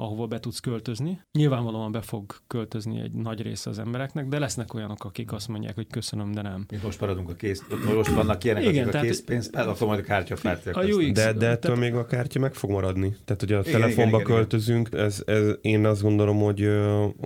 ahova 0.00 0.26
be 0.26 0.40
tudsz 0.40 0.60
költözni. 0.60 1.20
Nyilvánvalóan 1.32 1.92
be 1.92 2.00
fog 2.00 2.34
költözni 2.46 3.00
egy 3.00 3.12
nagy 3.12 3.42
része 3.42 3.70
az 3.70 3.78
embereknek, 3.78 4.28
de 4.28 4.38
lesznek 4.38 4.74
olyanok, 4.74 5.04
akik 5.04 5.32
azt 5.32 5.48
mondják, 5.48 5.74
hogy 5.74 5.86
köszönöm, 5.90 6.32
de 6.32 6.42
nem. 6.42 6.66
Mi 6.70 6.78
most 6.82 7.00
maradunk 7.00 7.28
a 7.30 7.34
kész, 7.34 7.64
most 7.94 8.10
vannak 8.10 8.44
ilyenek, 8.44 8.64
Igen, 8.64 8.88
akik 8.88 9.00
a 9.00 9.00
készpénz, 9.00 9.50
akkor 9.52 9.86
majd 9.86 10.00
a 10.00 10.02
kártyafártyák. 10.02 10.76
A 10.76 10.82
UX, 10.82 11.12
de, 11.12 11.32
de 11.32 11.46
ettől 11.46 11.58
tehát... 11.58 11.78
még 11.78 11.94
a 11.94 12.06
kártya 12.06 12.40
meg 12.40 12.54
fog 12.54 12.70
maradni. 12.70 13.16
Tehát, 13.24 13.40
hogy 13.40 13.52
a 13.52 13.60
igen, 13.60 13.72
telefonba 13.72 14.20
igen, 14.20 14.34
költözünk, 14.34 14.88
igen. 14.92 15.04
Ez, 15.04 15.22
ez, 15.26 15.42
én 15.60 15.86
azt 15.86 16.02
gondolom, 16.02 16.38
hogy, 16.38 16.68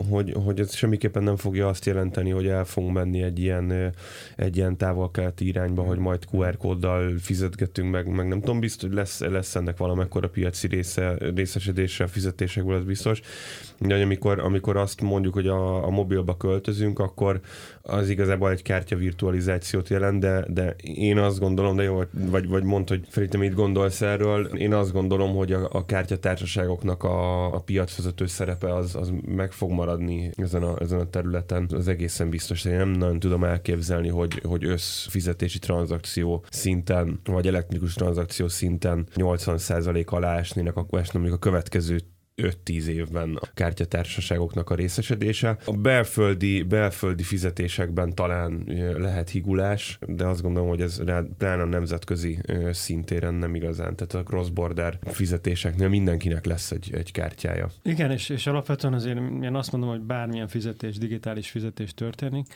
hogy, 0.09 0.35
hogy 0.45 0.61
ez 0.61 0.75
semmiképpen 0.75 1.23
nem 1.23 1.37
fogja 1.37 1.69
azt 1.69 1.87
jelenteni, 1.87 2.31
hogy 2.31 2.47
el 2.47 2.64
fogunk 2.64 2.93
menni 2.95 3.23
egy 3.23 3.38
ilyen, 3.38 3.95
egy 4.37 4.57
ilyen 4.57 4.76
távol-keleti 4.76 5.47
irányba, 5.47 5.83
hogy 5.83 5.99
majd 5.99 6.25
QR 6.31 6.57
kóddal 6.57 7.19
fizetgetünk, 7.19 7.91
meg, 7.91 8.09
meg 8.09 8.29
nem 8.29 8.41
tudom, 8.41 8.61
biztos, 8.61 8.88
hogy 8.88 8.99
lesz, 8.99 9.21
lesz 9.21 9.55
ennek 9.55 9.76
valamekkora 9.76 10.29
piaci 10.29 10.67
része, 10.67 11.17
részesedése 11.35 12.05
a 12.05 12.09
fizetésekből, 12.62 12.76
az 12.76 12.85
biztos. 12.85 13.21
De 13.78 14.02
amikor, 14.02 14.38
amikor 14.38 14.76
azt 14.76 15.00
mondjuk, 15.00 15.35
hogy 15.35 15.47
a, 15.47 15.87
a 15.87 15.90
mobilba 15.90 16.37
költözünk, 16.37 16.99
akkor 16.99 17.40
az 17.83 18.09
igazából 18.09 18.50
egy 18.50 18.62
kártya 18.62 18.97
virtualizációt 18.97 19.88
jelent, 19.88 20.21
de, 20.21 20.45
de 20.49 20.75
én 20.83 21.19
azt 21.19 21.38
gondolom, 21.38 21.76
de 21.76 21.83
jó, 21.83 22.02
vagy, 22.11 22.49
vagy 22.49 22.64
mondd, 22.64 22.88
hogy 22.88 23.04
Feri, 23.09 23.37
mit 23.37 23.54
gondolsz 23.54 24.00
erről, 24.00 24.47
én 24.47 24.75
azt 24.75 24.92
gondolom, 24.92 25.35
hogy 25.35 25.52
a, 25.52 25.69
a 25.73 25.85
kártyatársaságoknak 25.85 27.02
a, 27.02 27.45
a 27.54 27.61
piacvezető 27.61 28.26
szerepe 28.26 28.75
az, 28.75 28.95
az 28.95 29.12
meg 29.26 29.52
fog 29.52 29.71
maradni 29.71 30.31
ezen 30.37 30.62
a, 30.62 30.81
ezen 30.81 31.00
a 31.00 31.11
területen, 31.11 31.69
az 31.75 31.88
egészen 31.88 32.31
biztos. 32.31 32.64
Én 32.64 32.76
nem 32.76 32.90
nagyon 32.90 33.19
tudom 33.19 33.45
elképzelni, 33.45 34.09
hogy, 34.09 34.40
hogy 34.45 34.64
összfizetési 34.64 35.59
tranzakció 35.59 36.45
szinten, 36.50 37.21
vagy 37.25 37.47
elektronikus 37.47 37.95
tranzakció 37.95 38.49
szinten 38.49 39.07
80% 39.14 40.07
alá 40.07 40.38
esnének, 40.38 40.76
akkor 40.76 40.99
esne 40.99 41.19
mondjuk 41.19 41.37
a 41.45 41.49
következő 41.49 42.00
5-10 42.36 42.84
évben 42.84 43.36
a 43.40 43.46
kártyatársaságoknak 43.54 44.70
a 44.70 44.74
részesedése. 44.74 45.56
A 45.64 45.72
belföldi, 45.72 46.62
belföldi 46.62 47.22
fizetésekben 47.22 48.14
talán 48.14 48.64
lehet 48.96 49.30
higulás, 49.30 49.98
de 50.06 50.26
azt 50.26 50.42
gondolom, 50.42 50.68
hogy 50.68 50.80
ez 50.80 51.02
pláne 51.38 51.62
a 51.62 51.66
nemzetközi 51.66 52.38
szintéren 52.70 53.34
nem 53.34 53.54
igazán. 53.54 53.96
Tehát 53.96 54.14
a 54.14 54.22
cross-border 54.22 54.98
fizetéseknél 55.04 55.88
mindenkinek 55.88 56.44
lesz 56.44 56.70
egy, 56.70 56.90
egy 56.94 57.12
kártyája. 57.12 57.70
Igen, 57.82 58.10
és, 58.10 58.28
és 58.28 58.46
alapvetően 58.46 58.94
azért 58.94 59.18
én 59.42 59.54
azt 59.54 59.72
mondom, 59.72 59.90
hogy 59.90 60.00
bármilyen 60.00 60.48
fizetés, 60.48 60.98
digitális 60.98 61.50
fizetés 61.50 61.94
történik, 61.94 62.46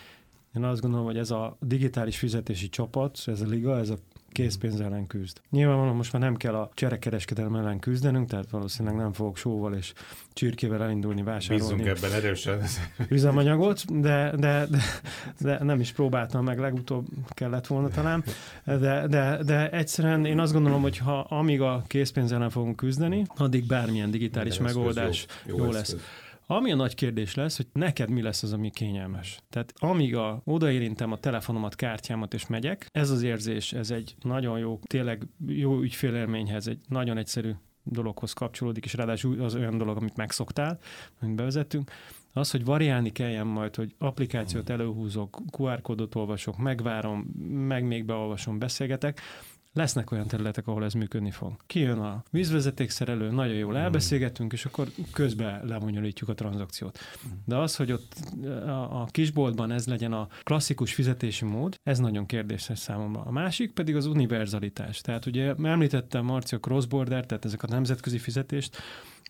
én 0.57 0.65
azt 0.65 0.81
gondolom, 0.81 1.07
hogy 1.07 1.19
ez 1.19 1.31
a 1.31 1.57
digitális 1.61 2.19
fizetési 2.19 2.69
csapat, 2.69 3.19
ez 3.27 3.41
a 3.41 3.47
liga, 3.47 3.79
ez 3.79 3.91
a 3.91 3.97
készpénz 4.37 4.81
ellen 4.81 5.07
küzd. 5.07 5.41
Nyilvánvalóan 5.51 5.97
most 5.97 6.13
már 6.13 6.23
nem 6.23 6.37
kell 6.37 6.55
a 6.55 6.71
cserekereskedelem 6.75 7.55
ellen 7.55 7.79
küzdenünk, 7.79 8.29
tehát 8.29 8.51
valószínűleg 8.51 8.97
nem 8.99 9.13
fogok 9.13 9.37
sóval 9.37 9.75
és 9.75 9.93
csirkével 10.33 10.83
elindulni 10.83 11.23
vásárolni. 11.23 11.75
Bízunk 11.75 11.99
ebben 11.99 12.13
erősen. 12.13 12.63
Üzemanyagot, 13.09 14.01
de, 14.01 14.33
de, 14.37 14.67
de, 14.71 14.79
de, 15.39 15.65
nem 15.65 15.81
is 15.81 15.93
próbáltam 15.93 16.45
meg, 16.45 16.59
legutóbb 16.59 17.07
kellett 17.29 17.67
volna 17.67 17.89
talán. 17.89 18.25
De, 18.65 19.07
de, 19.07 19.39
de 19.45 19.71
egyszerűen 19.71 20.25
én 20.25 20.39
azt 20.39 20.53
gondolom, 20.53 20.83
hogy 20.83 20.99
ha 20.99 21.21
amíg 21.21 21.61
a 21.61 21.83
készpénz 21.87 22.33
ellen 22.33 22.51
fogunk 22.51 22.77
küzdeni, 22.77 23.27
addig 23.37 23.67
bármilyen 23.67 24.11
digitális 24.11 24.59
megoldás 24.59 25.27
jó, 25.45 25.57
jó, 25.57 25.65
jó 25.65 25.71
lesz. 25.71 25.97
Ami 26.49 26.73
a 26.73 26.77
nagy 26.77 26.95
kérdés 26.95 27.35
lesz, 27.35 27.57
hogy 27.57 27.67
neked 27.73 28.11
mi 28.11 28.23
lesz 28.23 28.43
az, 28.43 28.53
ami 28.53 28.71
kényelmes. 28.71 29.39
Tehát 29.51 29.73
amíg 29.77 30.17
a, 30.17 30.41
odaérintem 30.45 31.13
a 31.13 31.19
telefonomat, 31.19 31.75
kártyámat 31.75 32.35
és 32.35 32.47
megyek, 32.47 32.89
ez 32.93 33.11
az 33.11 33.23
érzés, 33.23 33.73
ez 33.73 33.91
egy 33.91 34.15
nagyon 34.23 34.59
jó, 34.59 34.81
tényleg 34.87 35.27
jó 35.47 35.81
ügyfélélményhez, 35.81 36.67
egy 36.67 36.81
nagyon 36.89 37.17
egyszerű 37.19 37.53
dologhoz 37.83 38.33
kapcsolódik, 38.33 38.85
és 38.85 38.95
ráadásul 38.95 39.43
az 39.43 39.55
olyan 39.55 39.79
dolog, 39.79 39.97
amit 39.97 40.17
megszoktál, 40.17 40.79
amit 41.21 41.35
bevezettünk, 41.35 41.91
az, 42.33 42.51
hogy 42.51 42.65
variálni 42.65 43.13
kelljen 43.13 43.47
majd, 43.47 43.75
hogy 43.75 43.95
applikációt 43.99 44.71
előhúzok, 44.71 45.41
QR 45.59 45.81
kódot 45.81 46.15
olvasok, 46.15 46.57
megvárom, 46.57 47.19
meg 47.69 47.85
még 47.85 48.05
beolvasom, 48.05 48.59
beszélgetek, 48.59 49.21
lesznek 49.77 50.11
olyan 50.11 50.27
területek, 50.27 50.67
ahol 50.67 50.85
ez 50.85 50.93
működni 50.93 51.31
fog. 51.31 51.57
Kijön 51.67 51.99
a 51.99 52.23
vízvezetékszerelő, 52.31 53.31
nagyon 53.31 53.55
jól 53.55 53.73
hmm. 53.73 53.83
elbeszélgetünk, 53.83 54.53
és 54.53 54.65
akkor 54.65 54.89
közben 55.13 55.67
lebonyolítjuk 55.67 56.29
a 56.29 56.35
tranzakciót. 56.35 56.99
De 57.45 57.57
az, 57.57 57.77
hogy 57.77 57.93
ott 57.93 58.15
a, 58.67 59.01
a 59.01 59.07
kisboltban 59.11 59.71
ez 59.71 59.87
legyen 59.87 60.13
a 60.13 60.29
klasszikus 60.43 60.95
fizetési 60.95 61.45
mód, 61.45 61.79
ez 61.83 61.99
nagyon 61.99 62.27
kérdéses 62.27 62.79
számomra. 62.79 63.21
A 63.21 63.31
másik 63.31 63.73
pedig 63.73 63.97
az 63.97 64.07
univerzalitás. 64.07 65.01
Tehát 65.01 65.27
ugye 65.27 65.55
említettem 65.63 66.25
Marci 66.25 66.55
a 66.55 66.59
cross-border, 66.59 67.27
tehát 67.27 67.45
ezek 67.45 67.63
a 67.63 67.67
nemzetközi 67.71 68.19
fizetést, 68.19 68.77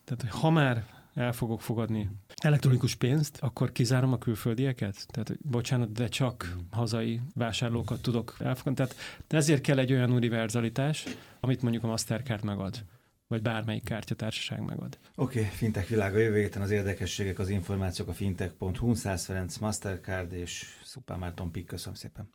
tehát, 0.04 0.20
hogy 0.22 0.40
ha 0.40 0.50
már 0.50 0.84
el 1.16 1.32
fogok 1.32 1.60
fogadni 1.60 2.10
elektronikus 2.42 2.94
pénzt, 2.94 3.38
akkor 3.40 3.72
kizárom 3.72 4.12
a 4.12 4.18
külföldieket? 4.18 5.06
Tehát, 5.06 5.38
bocsánat, 5.42 5.92
de 5.92 6.08
csak 6.08 6.56
hazai 6.70 7.20
vásárlókat 7.34 8.02
tudok 8.02 8.36
elfogadni. 8.38 8.74
Tehát 8.74 8.94
ezért 9.28 9.62
kell 9.62 9.78
egy 9.78 9.92
olyan 9.92 10.10
univerzalitás, 10.10 11.04
amit 11.40 11.62
mondjuk 11.62 11.84
a 11.84 11.86
Mastercard 11.86 12.44
megad 12.44 12.84
vagy 13.28 13.42
bármelyik 13.42 13.84
kártyatársaság 13.84 14.60
megad. 14.60 14.98
Oké, 15.14 15.38
okay, 15.38 15.50
fintech 15.50 15.88
világa 15.88 16.18
jövő 16.18 16.38
héten 16.38 16.62
az 16.62 16.70
érdekességek, 16.70 17.38
az 17.38 17.48
információk 17.48 18.08
a 18.08 18.12
fintech.hu, 18.12 18.94
Szász 18.94 19.24
Ferenc 19.24 19.56
Mastercard 19.56 20.32
és 20.32 20.64
Szupán 20.84 21.18
Márton 21.18 21.50
Pik, 21.50 21.66
köszönöm 21.66 21.94
szépen. 21.94 22.28